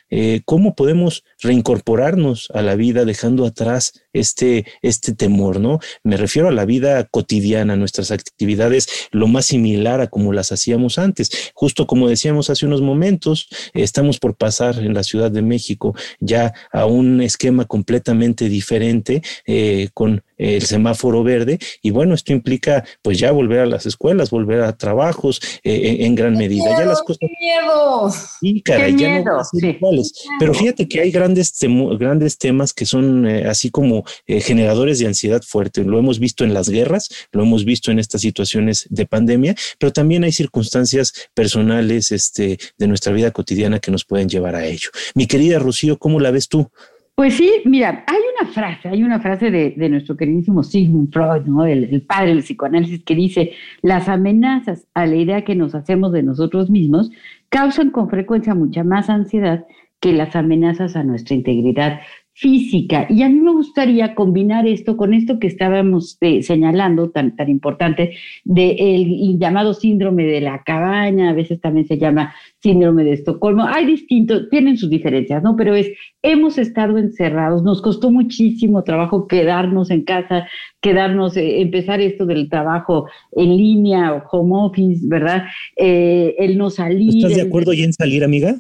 cómo 0.47 0.75
podemos 0.75 1.25
reincorporarnos 1.43 2.51
a 2.55 2.62
la 2.62 2.75
vida 2.75 3.05
dejando 3.05 3.45
atrás 3.45 4.01
este, 4.12 4.66
este 4.83 5.14
temor, 5.14 5.61
¿no? 5.61 5.79
Me 6.05 6.16
refiero 6.16 6.49
a 6.49 6.53
la 6.53 6.64
vida 6.64 7.05
cotidiana, 7.05 7.77
nuestras 7.77 8.11
actividades, 8.11 9.09
lo 9.11 9.27
más 9.27 9.46
similar 9.46 10.01
a 10.01 10.09
como 10.09 10.33
las 10.33 10.53
hacíamos 10.53 10.99
antes. 10.99 11.53
Justo 11.55 11.87
como 11.87 12.09
decíamos 12.09 12.51
hace 12.51 12.66
unos 12.66 12.83
momentos, 12.83 13.49
estamos 13.75 14.18
por 14.18 14.37
pasar 14.37 14.79
en 14.79 14.94
la 14.94 15.03
Ciudad 15.03 15.31
de 15.31 15.42
México 15.42 15.94
ya 16.18 16.53
a 16.73 16.87
un 16.87 17.20
esquema 17.20 17.64
completamente 17.64 18.49
diferente 18.49 19.23
eh, 19.46 19.88
con 19.94 20.23
el 20.38 20.62
semáforo 20.62 21.23
verde 21.23 21.59
y 21.83 21.90
bueno, 21.90 22.14
esto 22.14 22.33
implica 22.33 22.85
pues 23.03 23.18
ya 23.18 23.31
volver 23.31 23.61
a 23.61 23.66
las 23.66 23.85
escuelas, 23.85 24.31
volver 24.31 24.62
a 24.62 24.77
trabajos 24.77 25.40
eh, 25.62 25.99
en, 26.01 26.14
gran 26.14 26.37
medida. 26.37 26.64
ya 26.79 26.87
las 26.87 27.03
cosas... 27.03 27.18
¡Qué 27.20 27.29
miedo! 27.38 28.11
Sí, 28.40 28.62
caray, 28.62 28.96
ya 28.96 29.20
no 29.20 29.42
iguales. 29.53 30.12
Pero 30.38 30.55
fíjate 30.55 30.88
que 30.88 31.01
hay 31.01 31.11
grandes, 31.11 31.55
grandes 31.99 32.38
temas 32.38 32.73
que 32.73 32.87
son 32.87 33.27
eh, 33.27 33.44
así 33.46 33.70
como 33.70 33.99
eh, 34.26 34.40
generadores 34.40 34.98
de 34.98 35.06
ansiedad 35.06 35.42
fuerte. 35.42 35.84
Lo 35.84 35.98
hemos 35.98 36.18
visto 36.18 36.44
en 36.44 36.54
las 36.54 36.68
guerras, 36.68 37.08
lo 37.32 37.42
hemos 37.42 37.64
visto 37.64 37.90
en 37.90 37.98
estas 37.98 38.20
situaciones 38.20 38.86
de 38.90 39.06
pandemia, 39.06 39.54
pero 39.78 39.92
también 39.92 40.24
hay 40.24 40.32
circunstancias 40.32 41.30
personales 41.34 42.12
este, 42.12 42.58
de 42.78 42.88
nuestra 42.88 43.12
vida 43.12 43.30
cotidiana 43.30 43.78
que 43.78 43.90
nos 43.90 44.04
pueden 44.04 44.28
llevar 44.28 44.54
a 44.54 44.64
ello. 44.66 44.90
Mi 45.14 45.26
querida 45.26 45.58
Rocío, 45.58 45.98
¿cómo 45.98 46.20
la 46.20 46.30
ves 46.30 46.48
tú? 46.48 46.70
Pues 47.20 47.34
sí, 47.34 47.52
mira, 47.66 48.02
hay 48.06 48.18
una 48.40 48.50
frase, 48.50 48.88
hay 48.88 49.02
una 49.02 49.20
frase 49.20 49.50
de, 49.50 49.88
nuestro 49.90 50.16
queridísimo 50.16 50.62
Sigmund 50.62 51.12
Freud, 51.12 51.42
¿no? 51.44 51.66
el, 51.66 52.00
padre 52.00 52.28
del 52.28 52.42
psicoanálisis, 52.42 53.04
que 53.04 53.14
dice, 53.14 53.52
las 53.82 54.08
amenazas 54.08 54.86
a 54.94 55.04
la 55.04 55.16
idea 55.16 55.44
que 55.44 55.54
nos 55.54 55.74
hacemos 55.74 56.12
de 56.12 56.22
nosotros 56.22 56.70
mismos 56.70 57.10
causan 57.50 57.90
con 57.90 58.08
frecuencia 58.08 58.54
mucha 58.54 58.84
más 58.84 59.10
ansiedad 59.10 59.66
que 60.00 60.14
las 60.14 60.34
amenazas 60.34 60.96
a 60.96 61.04
nuestra 61.04 61.34
integridad 61.36 62.00
física. 62.40 63.07
Y 63.11 63.22
a 63.22 63.29
mí 63.29 63.38
me 63.38 63.53
gustaría 63.53 64.14
combinar 64.14 64.66
esto 64.66 64.96
con 64.96 65.12
esto 65.12 65.38
que 65.38 65.46
estábamos 65.46 66.16
eh, 66.22 66.42
señalando, 66.42 67.11
tan, 67.11 67.37
tan 67.37 67.50
importante, 67.50 68.16
del 68.44 68.64
de 68.64 69.37
llamado 69.38 69.74
síndrome 69.74 70.24
de 70.24 70.40
la 70.40 70.62
cabaña, 70.62 71.29
a 71.29 71.33
veces 71.35 71.61
también 71.61 71.87
se 71.87 71.98
llama 71.98 72.35
síndrome 72.62 73.05
de 73.05 73.12
Estocolmo. 73.12 73.64
Hay 73.66 73.85
distintos, 73.85 74.48
tienen 74.48 74.79
sus 74.79 74.88
diferencias, 74.88 75.42
¿no? 75.42 75.55
Pero 75.55 75.74
es, 75.74 75.88
hemos 76.22 76.57
estado 76.57 76.96
encerrados, 76.96 77.62
nos 77.62 77.83
costó 77.83 78.11
muchísimo 78.11 78.85
trabajo 78.85 79.26
quedarnos 79.29 79.90
en 79.90 80.05
casa, 80.05 80.48
quedarnos, 80.81 81.37
eh, 81.37 81.61
empezar 81.61 82.00
esto 82.00 82.24
del 82.24 82.48
trabajo 82.48 83.07
en 83.33 83.55
línea 83.55 84.14
o 84.14 84.22
home 84.31 84.66
office, 84.66 85.07
¿verdad? 85.07 85.44
Eh, 85.76 86.37
el 86.38 86.57
no 86.57 86.70
salir. 86.70 87.16
¿Estás 87.16 87.37
de 87.37 87.42
acuerdo 87.42 87.74
ya 87.74 87.85
en 87.85 87.92
salir, 87.92 88.24
amiga? 88.24 88.57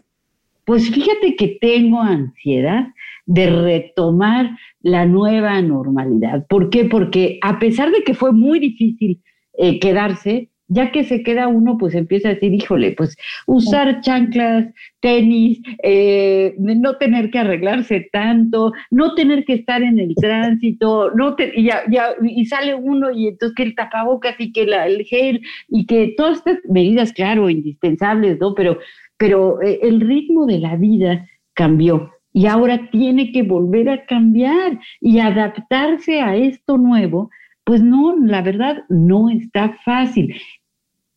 Pues 0.66 0.90
fíjate 0.90 1.34
que 1.34 1.56
tengo 1.60 1.98
ansiedad 2.00 2.88
de 3.30 3.46
retomar 3.48 4.50
la 4.80 5.06
nueva 5.06 5.62
normalidad. 5.62 6.44
¿Por 6.48 6.68
qué? 6.68 6.84
Porque 6.86 7.38
a 7.42 7.60
pesar 7.60 7.92
de 7.92 8.02
que 8.02 8.12
fue 8.12 8.32
muy 8.32 8.58
difícil 8.58 9.22
eh, 9.56 9.78
quedarse, 9.78 10.50
ya 10.66 10.90
que 10.90 11.04
se 11.04 11.22
queda 11.22 11.46
uno, 11.46 11.78
pues 11.78 11.94
empieza 11.94 12.28
a 12.28 12.34
decir, 12.34 12.52
híjole, 12.52 12.92
pues 12.92 13.16
usar 13.46 14.00
chanclas, 14.00 14.66
tenis, 14.98 15.60
eh, 15.84 16.56
no 16.58 16.96
tener 16.96 17.30
que 17.30 17.38
arreglarse 17.38 18.08
tanto, 18.12 18.72
no 18.90 19.14
tener 19.14 19.44
que 19.44 19.54
estar 19.54 19.80
en 19.80 20.00
el 20.00 20.12
tránsito, 20.20 21.12
no 21.14 21.36
y, 21.54 21.66
ya, 21.66 21.84
y 22.20 22.44
sale 22.46 22.74
uno 22.74 23.12
y 23.12 23.28
entonces 23.28 23.54
que 23.54 23.62
el 23.62 23.76
tapabocas 23.76 24.34
y 24.40 24.50
que 24.52 24.66
la, 24.66 24.88
el 24.88 25.04
gel 25.04 25.40
y 25.68 25.86
que 25.86 26.14
todas 26.16 26.38
estas 26.38 26.58
medidas, 26.68 27.12
claro, 27.12 27.48
indispensables, 27.48 28.40
¿no? 28.40 28.54
Pero, 28.56 28.78
pero 29.18 29.62
eh, 29.62 29.78
el 29.82 30.00
ritmo 30.00 30.46
de 30.46 30.58
la 30.58 30.74
vida 30.74 31.28
cambió 31.54 32.10
y 32.32 32.46
ahora 32.46 32.90
tiene 32.90 33.32
que 33.32 33.42
volver 33.42 33.88
a 33.88 34.04
cambiar 34.06 34.78
y 35.00 35.18
adaptarse 35.18 36.20
a 36.20 36.36
esto 36.36 36.78
nuevo, 36.78 37.30
pues 37.64 37.82
no, 37.82 38.16
la 38.16 38.42
verdad 38.42 38.84
no 38.88 39.30
está 39.30 39.76
fácil. 39.84 40.34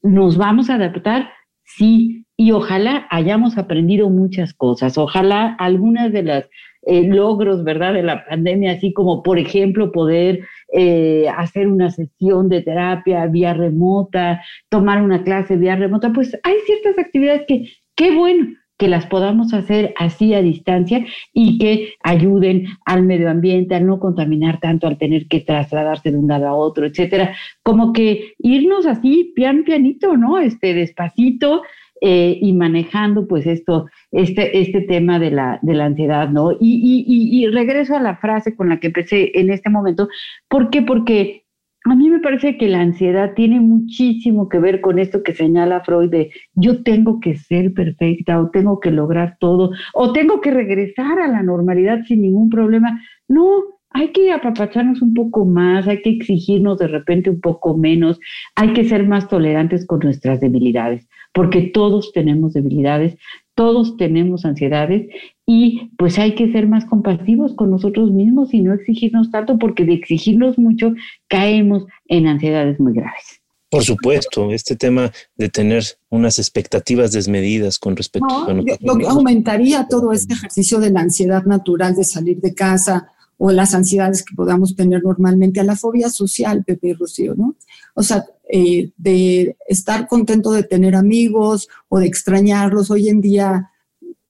¿Nos 0.02 0.38
vamos 0.38 0.70
a 0.70 0.76
adaptar? 0.76 1.30
Sí, 1.64 2.26
y 2.36 2.52
ojalá 2.52 3.08
hayamos 3.10 3.58
aprendido 3.58 4.10
muchas 4.10 4.54
cosas, 4.54 4.98
ojalá 4.98 5.56
algunas 5.60 6.12
de 6.12 6.24
las 6.24 6.50
eh, 6.86 7.08
logros, 7.08 7.64
¿verdad?, 7.64 7.94
de 7.94 8.04
la 8.04 8.26
pandemia, 8.26 8.74
así 8.74 8.92
como, 8.92 9.24
por 9.24 9.40
ejemplo, 9.40 9.92
poder 9.94 10.42
eh, 10.74 11.28
hacer 11.38 11.68
una 11.68 11.90
sesión 11.90 12.50
de 12.50 12.62
terapia 12.62 13.26
vía 13.28 13.54
remota, 13.54 14.44
tomar 14.70 15.02
una 15.02 15.24
clase 15.24 15.56
vía 15.56 15.78
remota, 15.78 16.12
pues 16.12 16.38
hay 16.44 16.56
ciertas 16.66 17.00
actividades 17.00 17.44
que, 17.48 17.70
qué 17.96 18.14
bueno, 18.14 18.48
que 18.78 18.88
las 18.88 19.06
podamos 19.06 19.54
hacer 19.54 19.94
así 19.98 20.34
a 20.34 20.42
distancia 20.42 21.06
y 21.34 21.58
que 21.58 21.94
ayuden 22.04 22.66
al 22.86 23.04
medio 23.04 23.30
ambiente, 23.30 23.76
a 23.76 23.80
no 23.80 24.00
contaminar 24.00 24.60
tanto, 24.60 24.88
al 24.88 24.98
tener 24.98 25.28
que 25.28 25.42
trasladarse 25.42 26.12
de 26.12 26.18
un 26.18 26.28
lado 26.28 26.48
a 26.48 26.56
otro, 26.56 26.86
etcétera. 26.86 27.36
Como 27.62 27.94
que 27.94 28.34
irnos 28.40 28.86
así, 28.86 29.32
pian 29.36 29.64
pianito, 29.64 30.18
¿no? 30.18 30.40
Este, 30.40 30.74
despacito, 30.74 31.62
eh, 32.06 32.38
y 32.42 32.52
manejando 32.52 33.28
pues 33.28 33.48
esto, 33.48 33.86
este, 34.12 34.60
este 34.60 34.82
tema 34.82 35.20
de 35.20 35.32
la, 35.32 35.60
de 35.62 35.74
la 35.74 35.86
ansiedad, 35.86 36.28
¿no? 36.28 36.52
Y, 36.52 36.58
y, 36.60 37.06
y, 37.08 37.48
regreso 37.48 37.96
a 37.96 38.02
la 38.02 38.18
frase 38.18 38.58
con 38.58 38.68
la 38.68 38.82
que 38.82 38.88
empecé 38.88 39.32
en 39.40 39.50
este 39.50 39.70
momento. 39.70 40.10
¿Por 40.50 40.70
qué? 40.70 40.82
Porque 40.82 41.43
a 41.86 41.96
mí 41.96 42.10
me 42.10 42.20
parece 42.20 42.58
que 42.58 42.70
la 42.70 42.80
ansiedad 42.80 43.34
tiene 43.36 43.60
muchísimo 43.60 44.48
que 44.48 44.60
ver 44.60 44.80
con 44.80 45.00
esto 45.00 45.22
que 45.22 45.34
señala 45.34 45.84
Freud 45.84 46.10
de 46.10 46.32
yo 46.54 46.82
tengo 46.84 47.20
que 47.20 47.36
ser 47.36 47.74
perfecta 47.74 48.40
o 48.40 48.50
tengo 48.50 48.80
que 48.80 48.92
lograr 48.92 49.38
todo 49.40 49.72
o 49.94 50.14
tengo 50.14 50.40
que 50.40 50.52
regresar 50.52 51.20
a 51.20 51.28
la 51.28 51.44
normalidad 51.44 52.04
sin 52.06 52.22
ningún 52.22 52.50
problema. 52.50 53.02
No, 53.28 53.64
hay 53.90 54.12
que 54.14 54.32
apapacharnos 54.32 55.02
un 55.02 55.14
poco 55.14 55.46
más, 55.46 55.88
hay 55.88 56.02
que 56.02 56.12
exigirnos 56.12 56.80
de 56.80 56.88
repente 56.88 57.30
un 57.30 57.42
poco 57.42 57.78
menos, 57.78 58.20
hay 58.56 58.74
que 58.74 58.86
ser 58.86 59.06
más 59.08 59.28
tolerantes 59.28 59.86
con 59.86 60.00
nuestras 60.00 60.40
debilidades, 60.40 61.08
porque 61.34 61.64
todos 61.74 62.12
tenemos 62.14 62.54
debilidades, 62.54 63.18
todos 63.56 63.98
tenemos 63.98 64.46
ansiedades 64.46 65.08
y 65.46 65.92
pues 65.98 66.18
hay 66.20 66.36
que 66.36 66.52
ser 66.52 66.68
más 66.68 66.86
compasivos 66.86 67.54
con 67.56 67.72
nosotros 67.72 68.12
mismos 68.12 68.54
y 68.54 68.62
no 68.62 68.74
exigirnos 68.74 69.30
tanto 69.30 69.60
porque 69.60 69.86
de 69.86 69.94
exigirnos 69.94 70.58
mucho 70.58 70.94
caemos 71.28 71.86
en 72.08 72.28
ansiedades 72.28 72.80
muy 72.80 72.94
graves. 72.94 73.42
Por 73.70 73.84
supuesto, 73.84 74.52
este 74.52 74.76
tema 74.76 75.12
de 75.36 75.50
tener 75.50 75.84
unas 76.10 76.38
expectativas 76.38 77.12
desmedidas 77.12 77.80
con 77.80 77.96
respecto 77.96 78.48
a... 78.48 78.54
lo 78.54 78.98
que 78.98 79.08
aumentaría 79.08 79.88
todo 79.88 80.12
este 80.14 80.36
ejercicio 80.36 80.80
de 80.80 80.92
la 80.92 81.02
ansiedad 81.02 81.44
natural 81.46 81.96
de 81.96 82.04
salir 82.04 82.40
de 82.40 82.54
casa 82.54 83.08
o 83.38 83.52
las 83.52 83.74
ansiedades 83.74 84.24
que 84.24 84.36
podamos 84.36 84.76
tener 84.76 85.04
normalmente 85.04 85.60
a 85.60 85.64
la 85.64 85.76
fobia 85.76 86.10
social, 86.10 86.64
Pepe 86.64 86.90
y 86.90 86.94
Rocío, 86.94 87.34
¿no? 87.36 87.56
O 87.96 88.04
sea, 88.04 88.26
eh, 88.48 88.92
de 88.96 89.58
estar 89.68 90.08
contento 90.08 90.52
de 90.52 90.64
tener 90.64 90.96
amigos 90.96 91.68
o 91.90 91.98
de 91.98 92.06
extrañarlos. 92.06 92.92
Hoy 92.92 93.10
en 93.10 93.22
día 93.22 93.72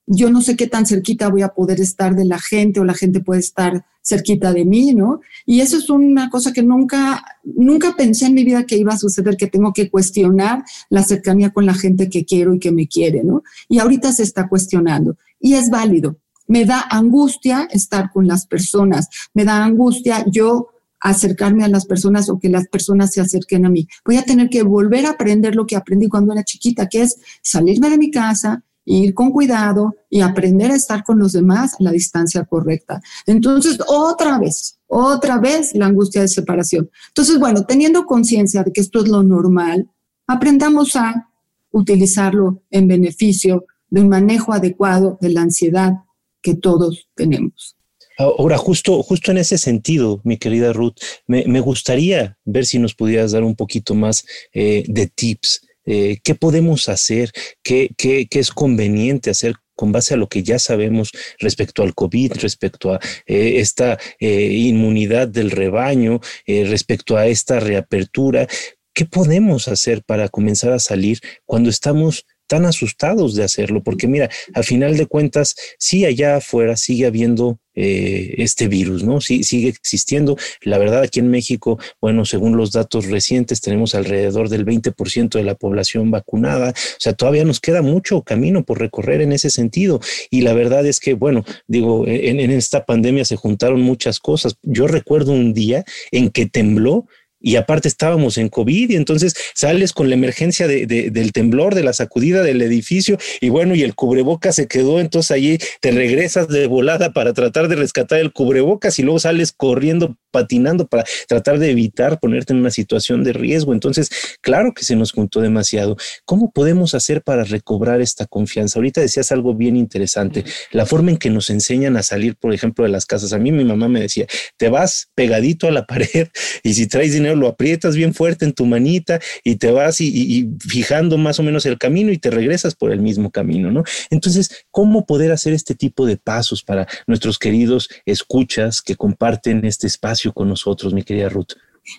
yo 0.06 0.30
no 0.30 0.42
sé 0.42 0.56
qué 0.56 0.68
tan 0.68 0.86
cerquita 0.86 1.30
voy 1.30 1.42
a 1.44 1.54
poder 1.54 1.80
estar 1.80 2.16
de 2.16 2.26
la 2.26 2.40
gente 2.40 2.80
o 2.80 2.84
la 2.84 2.94
gente 2.94 3.22
puede 3.22 3.40
estar 3.40 3.86
cerquita 4.02 4.52
de 4.52 4.66
mí, 4.66 4.94
¿no? 4.94 5.22
Y 5.46 5.62
eso 5.62 5.78
es 5.78 5.90
una 5.90 6.30
cosa 6.30 6.52
que 6.52 6.62
nunca, 6.62 7.24
nunca 7.44 7.96
pensé 7.96 8.26
en 8.26 8.34
mi 8.34 8.44
vida 8.44 8.66
que 8.66 8.78
iba 8.78 8.94
a 8.94 8.98
suceder, 8.98 9.38
que 9.38 9.48
tengo 9.48 9.72
que 9.72 9.90
cuestionar 9.90 10.64
la 10.90 11.04
cercanía 11.04 11.52
con 11.52 11.66
la 11.66 11.74
gente 11.74 12.10
que 12.10 12.26
quiero 12.26 12.54
y 12.54 12.60
que 12.60 12.72
me 12.72 12.88
quiere, 12.88 13.24
¿no? 13.24 13.44
Y 13.70 13.80
ahorita 13.80 14.12
se 14.12 14.24
está 14.24 14.50
cuestionando 14.50 15.18
y 15.40 15.54
es 15.54 15.70
válido. 15.70 16.18
Me 16.48 16.66
da 16.66 16.86
angustia 16.90 17.70
estar 17.72 18.12
con 18.12 18.28
las 18.28 18.46
personas, 18.46 19.08
me 19.34 19.46
da 19.46 19.64
angustia 19.64 20.26
yo 20.30 20.68
acercarme 21.00 21.64
a 21.64 21.70
las 21.70 21.86
personas 21.86 22.30
o 22.30 22.40
que 22.40 22.50
las 22.50 22.68
personas 22.68 23.12
se 23.12 23.22
acerquen 23.22 23.66
a 23.66 23.70
mí. 23.70 23.88
Voy 24.06 24.18
a 24.18 24.24
tener 24.24 24.50
que 24.50 24.64
volver 24.64 25.06
a 25.06 25.12
aprender 25.12 25.56
lo 25.56 25.66
que 25.66 25.76
aprendí 25.76 26.08
cuando 26.08 26.34
era 26.34 26.44
chiquita, 26.44 26.88
que 26.88 27.04
es 27.04 27.18
salirme 27.42 27.90
de 27.90 27.98
mi 27.98 28.10
casa, 28.10 28.64
ir 28.86 29.14
con 29.14 29.32
cuidado 29.32 29.96
y 30.10 30.22
aprender 30.22 30.72
a 30.72 30.76
estar 30.76 31.04
con 31.04 31.20
los 31.20 31.32
demás 31.32 31.74
a 31.74 31.84
la 31.84 31.92
distancia 31.92 32.46
correcta. 32.46 33.02
Entonces, 33.26 33.80
otra 33.88 34.40
vez, 34.40 34.80
otra 34.88 35.40
vez 35.40 35.74
la 35.74 35.88
angustia 35.88 36.22
de 36.22 36.28
separación. 36.28 36.90
Entonces, 37.10 37.40
bueno, 37.40 37.66
teniendo 37.66 38.06
conciencia 38.06 38.64
de 38.64 38.72
que 38.72 38.82
esto 38.82 39.02
es 39.02 39.08
lo 39.08 39.24
normal, 39.24 39.90
aprendamos 40.28 40.96
a 40.96 41.30
utilizarlo 41.72 42.64
en 42.70 42.88
beneficio 42.88 43.66
de 43.90 44.02
un 44.02 44.10
manejo 44.10 44.54
adecuado 44.54 45.18
de 45.22 45.30
la 45.30 45.42
ansiedad 45.42 45.94
que 46.42 46.56
todos 46.56 47.10
tenemos. 47.16 47.76
Ahora, 48.18 48.58
justo, 48.58 49.02
justo 49.02 49.32
en 49.32 49.40
ese 49.40 49.58
sentido, 49.58 50.22
mi 50.24 50.38
querida 50.38 50.72
Ruth, 50.72 50.98
me, 51.26 51.60
gustaría 51.62 52.38
ver 52.46 52.66
si 52.66 52.78
nos 52.78 52.94
pudieras 52.94 53.32
dar 53.32 53.44
un 53.44 53.56
poquito 53.56 53.96
más 53.96 54.24
eh, 54.54 54.84
de 54.88 55.08
tips 55.08 55.62
eh, 55.86 56.18
qué 56.24 56.36
podemos 56.36 56.90
hacer, 56.90 57.32
qué, 57.64 57.90
qué, 57.98 58.28
qué, 58.30 58.40
es 58.40 58.52
conveniente 58.52 59.30
hacer 59.30 59.56
con 59.76 59.92
base 59.92 60.14
a 60.14 60.18
lo 60.18 60.28
que 60.28 60.44
ya 60.44 60.60
sabemos 60.60 61.12
respecto 61.40 61.84
al 61.84 61.96
COVID, 61.96 62.34
respecto 62.34 62.94
a 62.94 63.00
eh, 63.26 63.56
esta 63.58 63.98
eh, 64.20 64.44
inmunidad 64.52 65.28
del 65.28 65.52
rebaño, 65.52 66.20
respecto 66.46 67.18
a 67.18 67.28
esta 67.28 67.60
reapertura. 67.60 68.48
¿Qué 68.94 69.06
podemos 69.06 69.68
hacer 69.68 70.04
para 70.04 70.30
comenzar 70.30 70.72
a 70.72 70.80
salir 70.80 71.20
cuando 71.46 71.70
estamos 71.70 72.26
tan 72.48 72.66
asustados 72.66 73.36
de 73.36 73.44
hacerlo, 73.44 73.84
porque 73.84 74.08
mira, 74.08 74.30
a 74.54 74.64
final 74.64 74.98
de 74.98 75.06
cuentas, 75.06 75.56
sí 75.78 76.06
allá 76.06 76.38
afuera 76.38 76.78
sigue 76.78 77.06
habiendo 77.06 77.60
eh, 77.76 78.36
este 78.38 78.68
virus, 78.68 79.04
¿no? 79.04 79.20
Sí, 79.20 79.44
sigue 79.44 79.70
existiendo. 79.70 80.38
La 80.62 80.78
verdad, 80.78 81.02
aquí 81.02 81.20
en 81.20 81.32
México, 81.32 81.80
bueno, 82.00 82.24
según 82.24 82.56
los 82.56 82.72
datos 82.72 83.08
recientes, 83.08 83.62
tenemos 83.62 83.96
alrededor 83.96 84.50
del 84.50 84.64
20% 84.64 85.30
de 85.30 85.44
la 85.44 85.56
población 85.56 86.12
vacunada. 86.12 86.70
O 86.70 87.00
sea, 87.00 87.14
todavía 87.14 87.46
nos 87.46 87.60
queda 87.60 87.82
mucho 87.82 88.22
camino 88.22 88.64
por 88.64 88.80
recorrer 88.80 89.22
en 89.22 89.32
ese 89.32 89.50
sentido. 89.50 90.00
Y 90.30 90.42
la 90.42 90.54
verdad 90.54 90.86
es 90.86 91.00
que, 91.00 91.16
bueno, 91.16 91.44
digo, 91.68 92.06
en, 92.08 92.40
en 92.40 92.52
esta 92.52 92.86
pandemia 92.86 93.26
se 93.26 93.38
juntaron 93.38 93.82
muchas 93.82 94.20
cosas. 94.20 94.56
Yo 94.62 94.86
recuerdo 94.86 95.32
un 95.32 95.54
día 95.54 95.84
en 96.12 96.30
que 96.30 96.46
tembló 96.46 97.08
y 97.44 97.58
aparte 97.58 97.88
estábamos 97.88 98.40
en 98.40 98.50
COVID 98.50 98.90
y 98.90 98.96
entonces 98.96 99.36
sales 99.54 99.94
con 99.94 100.10
la 100.10 100.16
emergencia 100.16 100.68
de, 100.68 100.88
del 100.88 101.32
temblor, 101.34 101.76
de 101.76 101.84
la 101.84 101.94
sacudida 101.94 102.42
del 102.42 102.62
edificio 102.62 103.20
y 103.42 103.50
bueno, 103.50 103.76
y 103.76 103.84
el 103.84 103.94
cubreboca 103.94 104.52
se 104.52 104.68
quedó, 104.68 105.00
entonces 105.00 105.30
allí 105.30 105.60
te 105.82 105.92
regresas 105.92 106.48
de 106.48 106.66
volada 106.66 107.12
para 107.12 107.34
tratar 107.34 107.68
de 107.68 107.76
rescatar 107.76 108.20
el 108.20 108.32
cubrebocas 108.32 108.98
y 108.98 109.04
luego 109.04 109.20
sales 109.20 109.52
corriendo 109.52 110.16
patinando 110.34 110.88
para 110.88 111.06
tratar 111.28 111.60
de 111.60 111.70
evitar 111.70 112.20
ponerte 112.20 112.52
en 112.54 112.60
una 112.60 112.72
situación 112.72 113.24
de 113.24 113.34
riesgo. 113.34 113.72
Entonces, 113.72 114.10
claro 114.42 114.74
que 114.74 114.84
se 114.84 114.96
nos 114.96 115.12
juntó 115.12 115.40
demasiado. 115.40 115.96
¿Cómo 116.26 116.52
podemos 116.52 116.96
hacer 116.96 117.22
para 117.22 117.44
recobrar 117.44 118.02
esta 118.02 118.26
confianza? 118.26 118.80
Ahorita 118.80 119.00
decías 119.00 119.32
algo 119.32 119.54
bien 119.54 119.78
interesante, 119.78 120.44
la 120.72 120.88
forma 120.88 121.12
en 121.12 121.18
que 121.18 121.30
nos 121.30 121.52
enseñan 121.52 121.96
a 121.98 122.04
salir, 122.04 122.36
por 122.36 122.54
ejemplo, 122.54 122.84
de 122.84 122.90
las 122.90 123.06
casas. 123.06 123.32
A 123.32 123.38
mí 123.38 123.52
mi 123.52 123.64
mamá 123.64 123.88
me 123.88 124.02
decía, 124.02 124.26
te 124.58 124.70
vas 124.70 125.10
pegadito 125.14 125.68
a 125.68 125.72
la 125.72 125.86
pared 125.94 126.28
y 126.64 126.74
si 126.74 126.88
traes 126.88 127.14
dinero 127.14 127.36
lo 127.36 127.48
aprietas 127.48 127.96
bien 127.96 128.16
fuerte 128.16 128.46
en 128.46 128.54
tu 128.54 128.66
manita 128.66 129.20
y 129.44 129.58
te 129.58 129.72
vas 129.72 130.02
y, 130.02 130.08
y 130.08 130.50
fijando 130.68 131.20
más 131.20 131.40
o 131.40 131.44
menos 131.44 131.66
el 131.68 131.78
camino 131.78 132.12
y 132.12 132.18
te 132.18 132.32
regresas 132.32 132.74
por 132.74 132.92
el 132.92 133.02
mismo 133.02 133.30
camino, 133.30 133.72
¿no? 133.72 133.84
Entonces, 134.10 134.66
¿cómo 134.72 135.06
poder 135.06 135.32
hacer 135.32 135.54
este 135.54 135.76
tipo 135.76 136.08
de 136.08 136.18
pasos 136.18 136.64
para 136.64 136.88
nuestros 137.06 137.38
queridos 137.38 137.90
escuchas 138.06 138.82
que 138.82 138.96
comparten 138.96 139.64
este 139.66 139.88
espacio 139.88 140.23
con 140.32 140.48
nosotros, 140.48 140.94
mi 140.94 141.04
querida 141.04 141.28
Ruth? 141.30 141.54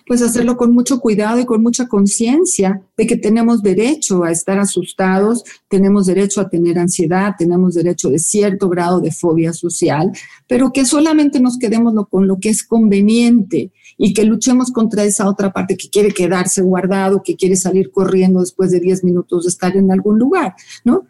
pues 0.07 0.21
hacerlo 0.21 0.57
con 0.57 0.73
mucho 0.73 0.99
cuidado 0.99 1.39
y 1.39 1.45
con 1.45 1.61
mucha 1.61 1.87
conciencia 1.87 2.81
de 2.97 3.05
que 3.05 3.17
tenemos 3.17 3.61
derecho 3.61 4.23
a 4.23 4.31
estar 4.31 4.57
asustados, 4.57 5.43
tenemos 5.67 6.07
derecho 6.07 6.41
a 6.41 6.49
tener 6.49 6.79
ansiedad, 6.79 7.33
tenemos 7.37 7.75
derecho 7.75 8.09
de 8.09 8.19
cierto 8.19 8.67
grado 8.67 8.99
de 8.99 9.11
fobia 9.11 9.53
social, 9.53 10.11
pero 10.47 10.71
que 10.71 10.85
solamente 10.85 11.39
nos 11.39 11.57
quedemos 11.57 11.93
con 12.09 12.27
lo 12.27 12.39
que 12.39 12.49
es 12.49 12.63
conveniente 12.63 13.71
y 13.97 14.13
que 14.13 14.25
luchemos 14.25 14.71
contra 14.71 15.03
esa 15.03 15.29
otra 15.29 15.53
parte 15.53 15.77
que 15.77 15.89
quiere 15.89 16.11
quedarse 16.11 16.61
guardado, 16.61 17.21
que 17.23 17.35
quiere 17.35 17.55
salir 17.55 17.91
corriendo 17.91 18.39
después 18.39 18.71
de 18.71 18.79
10 18.79 19.03
minutos 19.03 19.43
de 19.43 19.49
estar 19.49 19.75
en 19.77 19.91
algún 19.91 20.17
lugar, 20.17 20.55
¿no? 20.83 21.05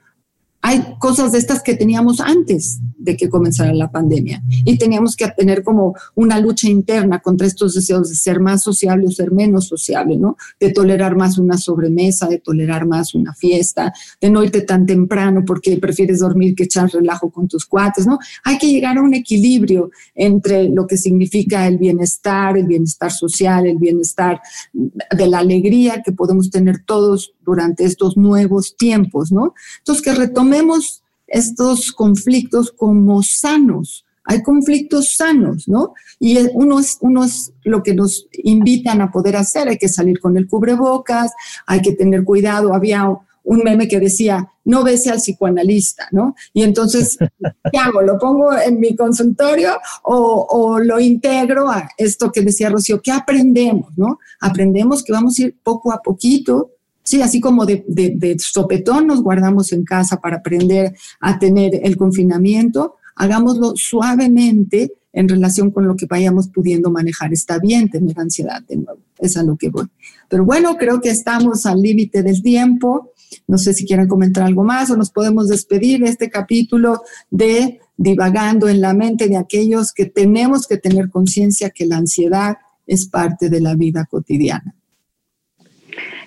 Hay 0.67 0.83
cosas 0.97 1.31
de 1.31 1.37
estas 1.37 1.61
que 1.61 1.75
teníamos 1.75 2.19
antes 2.19 2.79
de 2.97 3.15
que 3.15 3.29
comenzara 3.29 3.71
la 3.71 3.91
pandemia 3.91 4.41
y 4.47 4.79
teníamos 4.79 5.15
que 5.15 5.27
tener 5.27 5.61
como 5.63 5.93
una 6.15 6.39
lucha 6.39 6.67
interna 6.67 7.19
contra 7.19 7.45
estos 7.45 7.75
deseos 7.75 8.09
de 8.09 8.15
ser 8.15 8.39
más 8.39 8.63
sociable 8.63 9.05
o 9.05 9.11
ser 9.11 9.31
menos 9.31 9.67
sociable, 9.67 10.17
¿no? 10.17 10.37
De 10.59 10.71
tolerar 10.71 11.15
más 11.15 11.37
una 11.37 11.59
sobremesa, 11.59 12.27
de 12.27 12.39
tolerar 12.39 12.87
más 12.87 13.13
una 13.13 13.35
fiesta, 13.35 13.93
de 14.19 14.31
no 14.31 14.43
irte 14.43 14.61
tan 14.61 14.87
temprano 14.87 15.43
porque 15.45 15.77
prefieres 15.77 16.17
dormir 16.17 16.55
que 16.55 16.63
echar 16.63 16.89
relajo 16.89 17.29
con 17.29 17.47
tus 17.47 17.67
cuates, 17.67 18.07
¿no? 18.07 18.17
Hay 18.43 18.57
que 18.57 18.65
llegar 18.65 18.97
a 18.97 19.03
un 19.03 19.13
equilibrio 19.13 19.91
entre 20.15 20.69
lo 20.69 20.87
que 20.87 20.97
significa 20.97 21.67
el 21.67 21.77
bienestar, 21.77 22.57
el 22.57 22.65
bienestar 22.65 23.11
social, 23.11 23.67
el 23.67 23.77
bienestar 23.77 24.41
de 24.73 25.27
la 25.27 25.37
alegría 25.37 26.01
que 26.03 26.11
podemos 26.11 26.49
tener 26.49 26.83
todos 26.83 27.35
durante 27.45 27.85
estos 27.85 28.17
nuevos 28.17 28.75
tiempos, 28.75 29.31
¿no? 29.31 29.53
Entonces, 29.77 30.03
que 30.03 30.15
retomemos 30.55 31.03
estos 31.27 31.91
conflictos 31.91 32.71
como 32.71 33.21
sanos. 33.23 34.05
Hay 34.27 34.41
conflictos 34.41 35.15
sanos, 35.15 35.67
¿no? 35.67 35.93
Y 36.19 36.37
uno 36.53 36.79
es, 36.79 36.97
uno 37.01 37.23
es 37.23 37.51
lo 37.63 37.83
que 37.83 37.93
nos 37.93 38.27
invitan 38.43 39.01
a 39.01 39.11
poder 39.11 39.35
hacer. 39.35 39.67
Hay 39.67 39.77
que 39.77 39.89
salir 39.89 40.19
con 40.19 40.35
el 40.37 40.47
cubrebocas, 40.47 41.31
hay 41.67 41.81
que 41.81 41.91
tener 41.91 42.23
cuidado. 42.23 42.73
Había 42.73 43.07
un 43.43 43.63
meme 43.63 43.87
que 43.87 43.99
decía, 43.99 44.49
no 44.63 44.83
bese 44.83 45.11
al 45.11 45.19
psicoanalista, 45.19 46.07
¿no? 46.11 46.33
Y 46.53 46.63
entonces, 46.63 47.17
¿qué 47.71 47.77
hago? 47.77 48.01
¿Lo 48.01 48.17
pongo 48.17 48.57
en 48.57 48.79
mi 48.79 48.95
consultorio 48.95 49.77
o, 50.03 50.47
o, 50.49 50.79
lo 50.79 50.99
integro 50.99 51.69
a 51.69 51.87
esto 51.95 52.31
que 52.31 52.41
decía 52.41 52.69
Rocío? 52.69 53.01
¿Qué 53.03 53.11
aprendemos, 53.11 53.95
no? 53.95 54.17
Aprendemos 54.39 55.03
que 55.03 55.13
vamos 55.13 55.37
a 55.37 55.43
ir 55.43 55.57
poco 55.63 55.91
a 55.91 56.01
poquito 56.01 56.71
Sí, 57.05 57.21
así 57.21 57.39
como 57.39 57.67
de, 57.67 57.85
de, 57.87 58.35
sopetón 58.39 59.05
nos 59.05 59.21
guardamos 59.21 59.71
en 59.71 59.83
casa 59.83 60.19
para 60.19 60.37
aprender 60.37 60.95
a 61.19 61.37
tener 61.37 61.79
el 61.83 61.97
confinamiento, 61.97 62.95
hagámoslo 63.15 63.73
suavemente 63.75 64.91
en 65.13 65.29
relación 65.29 65.69
con 65.69 65.87
lo 65.87 65.95
que 65.95 66.07
vayamos 66.07 66.49
pudiendo 66.49 66.89
manejar. 66.89 67.31
Está 67.31 67.59
bien 67.59 67.91
tener 67.91 68.19
ansiedad 68.19 68.63
de 68.63 68.77
nuevo, 68.77 68.99
es 69.19 69.37
a 69.37 69.43
lo 69.43 69.55
que 69.55 69.69
voy. 69.69 69.85
Pero 70.29 70.45
bueno, 70.45 70.77
creo 70.77 70.99
que 70.99 71.11
estamos 71.11 71.67
al 71.67 71.79
límite 71.79 72.23
del 72.23 72.41
tiempo. 72.41 73.11
No 73.47 73.59
sé 73.59 73.75
si 73.75 73.85
quieren 73.85 74.07
comentar 74.07 74.43
algo 74.43 74.63
más 74.63 74.89
o 74.89 74.97
nos 74.97 75.11
podemos 75.11 75.47
despedir 75.47 75.99
de 76.01 76.09
este 76.09 76.31
capítulo 76.31 77.03
de 77.29 77.81
divagando 77.97 78.67
en 78.67 78.81
la 78.81 78.95
mente 78.95 79.27
de 79.27 79.37
aquellos 79.37 79.93
que 79.93 80.07
tenemos 80.07 80.65
que 80.65 80.77
tener 80.77 81.11
conciencia 81.11 81.69
que 81.69 81.85
la 81.85 81.97
ansiedad 81.97 82.57
es 82.87 83.07
parte 83.07 83.49
de 83.51 83.61
la 83.61 83.75
vida 83.75 84.05
cotidiana. 84.09 84.75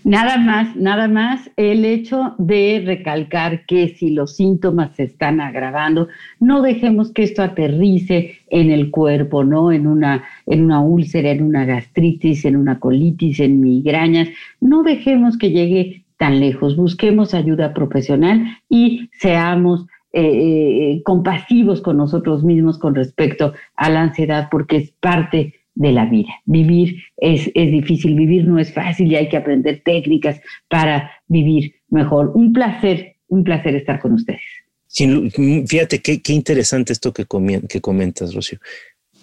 Nada 0.04 0.38
más, 0.38 0.76
nada 0.76 1.08
más 1.08 1.50
el 1.56 1.84
hecho 1.84 2.34
de 2.38 2.82
recalcar 2.84 3.66
que 3.66 3.88
si 3.88 4.10
los 4.10 4.36
síntomas 4.36 4.94
se 4.96 5.04
están 5.04 5.40
agravando, 5.40 6.08
no 6.40 6.62
dejemos 6.62 7.12
que 7.12 7.24
esto 7.24 7.42
aterrice 7.42 8.38
en 8.48 8.70
el 8.70 8.90
cuerpo, 8.90 9.44
¿no? 9.44 9.72
En 9.72 9.86
una, 9.86 10.24
en 10.46 10.64
una 10.64 10.80
úlcera, 10.80 11.30
en 11.30 11.42
una 11.42 11.64
gastritis, 11.64 12.44
en 12.44 12.56
una 12.56 12.78
colitis, 12.78 13.40
en 13.40 13.60
migrañas. 13.60 14.28
No 14.60 14.82
dejemos 14.82 15.36
que 15.36 15.50
llegue 15.50 16.04
tan 16.16 16.40
lejos. 16.40 16.76
Busquemos 16.76 17.34
ayuda 17.34 17.74
profesional 17.74 18.58
y 18.68 19.10
seamos 19.12 19.86
eh, 20.12 20.22
eh, 20.22 21.02
compasivos 21.04 21.82
con 21.82 21.98
nosotros 21.98 22.42
mismos 22.42 22.78
con 22.78 22.94
respecto 22.94 23.52
a 23.76 23.90
la 23.90 24.02
ansiedad, 24.02 24.48
porque 24.50 24.76
es 24.78 24.90
parte 24.92 25.57
de 25.78 25.92
la 25.92 26.06
vida. 26.06 26.30
Vivir 26.44 27.04
es, 27.16 27.50
es 27.54 27.70
difícil, 27.70 28.16
vivir 28.16 28.44
no 28.46 28.58
es 28.58 28.72
fácil 28.72 29.10
y 29.10 29.14
hay 29.14 29.28
que 29.28 29.36
aprender 29.36 29.80
técnicas 29.84 30.40
para 30.68 31.10
vivir 31.28 31.76
mejor. 31.88 32.32
Un 32.34 32.52
placer, 32.52 33.16
un 33.28 33.44
placer 33.44 33.76
estar 33.76 34.00
con 34.00 34.12
ustedes. 34.12 34.42
fíjate 34.88 36.00
qué, 36.00 36.20
qué, 36.20 36.32
interesante 36.32 36.92
esto 36.92 37.12
que, 37.12 37.24
que 37.68 37.80
comentas, 37.80 38.34
Rocío. 38.34 38.58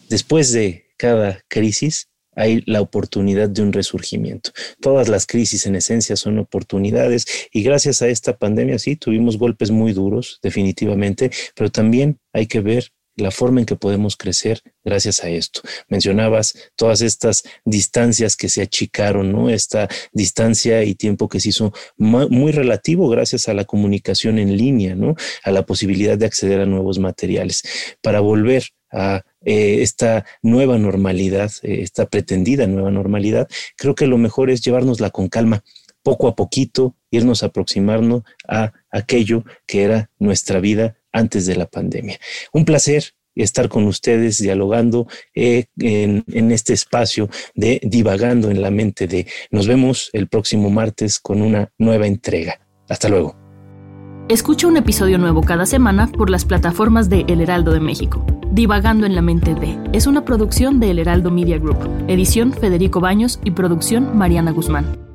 Después 0.10 0.54
de 0.54 0.86
cada 0.98 1.42
crisis 1.50 2.08
hay 2.38 2.64
la 2.66 2.80
oportunidad 2.80 3.50
de 3.50 3.62
un 3.62 3.74
resurgimiento. 3.74 4.52
Todas 4.80 5.10
las 5.10 5.26
crisis 5.26 5.66
en 5.66 5.76
esencia 5.76 6.16
son 6.16 6.40
oportunidades 6.40 7.26
y 7.52 7.64
gracias 7.64 8.02
a 8.02 8.08
esta 8.08 8.38
pandemia 8.38 8.80
sí 8.80 8.96
tuvimos 8.96 9.38
golpes 9.38 9.72
muy 9.72 9.92
duros, 9.92 10.40
definitivamente, 10.42 11.32
pero 11.54 11.70
también 11.70 12.18
hay 12.32 12.48
que 12.48 12.62
ver 12.62 12.92
la 13.16 13.32
forma 13.32 13.60
en 13.60 13.66
que 13.66 13.76
podemos 13.76 14.18
crecer 14.18 14.62
gracias 14.84 15.24
a 15.24 15.30
esto. 15.30 15.62
Mencionabas 15.88 16.56
todas 16.76 17.02
estas 17.02 17.44
distancias 17.64 18.36
que 18.36 18.50
se 18.50 18.62
achicaron, 18.62 19.32
¿no? 19.32 19.50
Esta 19.50 19.88
distancia 20.12 20.84
y 20.84 20.96
tiempo 20.96 21.30
que 21.30 21.40
se 21.40 21.50
hizo 21.50 21.74
muy 21.98 22.52
relativo 22.52 23.08
gracias 23.10 23.48
a 23.48 23.54
la 23.54 23.66
comunicación 23.66 24.40
en 24.40 24.58
línea, 24.58 24.96
¿no? 24.96 25.16
A 25.44 25.52
la 25.52 25.66
posibilidad 25.66 26.18
de 26.18 26.26
acceder 26.26 26.60
a 26.60 26.66
nuevos 26.66 27.00
materiales. 27.00 27.64
Para 28.02 28.20
volver 28.20 28.66
a 28.92 29.24
eh, 29.44 29.82
esta 29.82 30.26
nueva 30.42 30.78
normalidad, 30.78 31.52
eh, 31.64 31.82
esta 31.82 32.06
pretendida 32.08 32.68
nueva 32.68 32.92
normalidad, 32.92 33.48
creo 33.78 33.96
que 33.96 34.08
lo 34.08 34.18
mejor 34.18 34.50
es 34.50 34.62
llevárnosla 34.62 35.10
con 35.10 35.28
calma, 35.28 35.64
poco 36.04 36.28
a 36.28 36.36
poquito, 36.36 36.96
irnos 37.10 37.42
aproximarnos 37.44 38.24
a 38.48 38.74
aquello 38.92 39.44
que 39.66 39.84
era 39.84 40.12
nuestra 40.20 40.60
vida 40.60 40.98
antes 41.16 41.46
de 41.46 41.56
la 41.56 41.66
pandemia. 41.66 42.20
Un 42.54 42.66
placer 42.66 43.14
estar 43.36 43.68
con 43.68 43.86
ustedes 43.86 44.38
dialogando 44.38 45.08
eh, 45.34 45.66
en, 45.80 46.24
en, 46.32 46.52
este 46.52 46.74
espacio 46.74 47.30
de 47.54 47.82
divagando 47.84 48.50
en 48.50 48.62
la 48.62 48.72
mente 48.72 49.08
de 49.08 49.28
nos 49.52 49.68
vemos 49.68 50.10
el 50.14 50.28
próximo 50.28 50.70
martes 50.70 51.20
con 51.20 51.42
una 51.42 51.70
nueva 51.78 52.08
entrega. 52.08 52.60
Hasta 52.88 53.10
luego. 53.10 53.36
Escucha 54.28 54.68
un 54.68 54.78
episodio 54.78 55.18
nuevo 55.18 55.42
cada 55.42 55.66
semana 55.66 56.08
por 56.08 56.30
las 56.30 56.46
plataformas 56.46 57.10
de 57.10 57.26
El 57.28 57.42
Heraldo 57.42 57.72
de 57.74 57.80
México. 57.80 58.26
Divagando 58.52 59.06
en 59.06 59.14
la 59.14 59.22
mente 59.22 59.54
de 59.54 59.78
es 59.94 60.08
una 60.08 60.26
producción 60.26 60.80
de 60.80 60.92
El 60.92 61.00
Heraldo 61.00 61.30
Media 61.30 61.60
Group, 61.60 61.78
edición 62.08 62.54
Federico 62.54 63.02
Baños 63.02 63.40
y 63.44 63.52
producción 63.52 64.18
Mariana 64.18 64.52
Guzmán. 64.52 65.15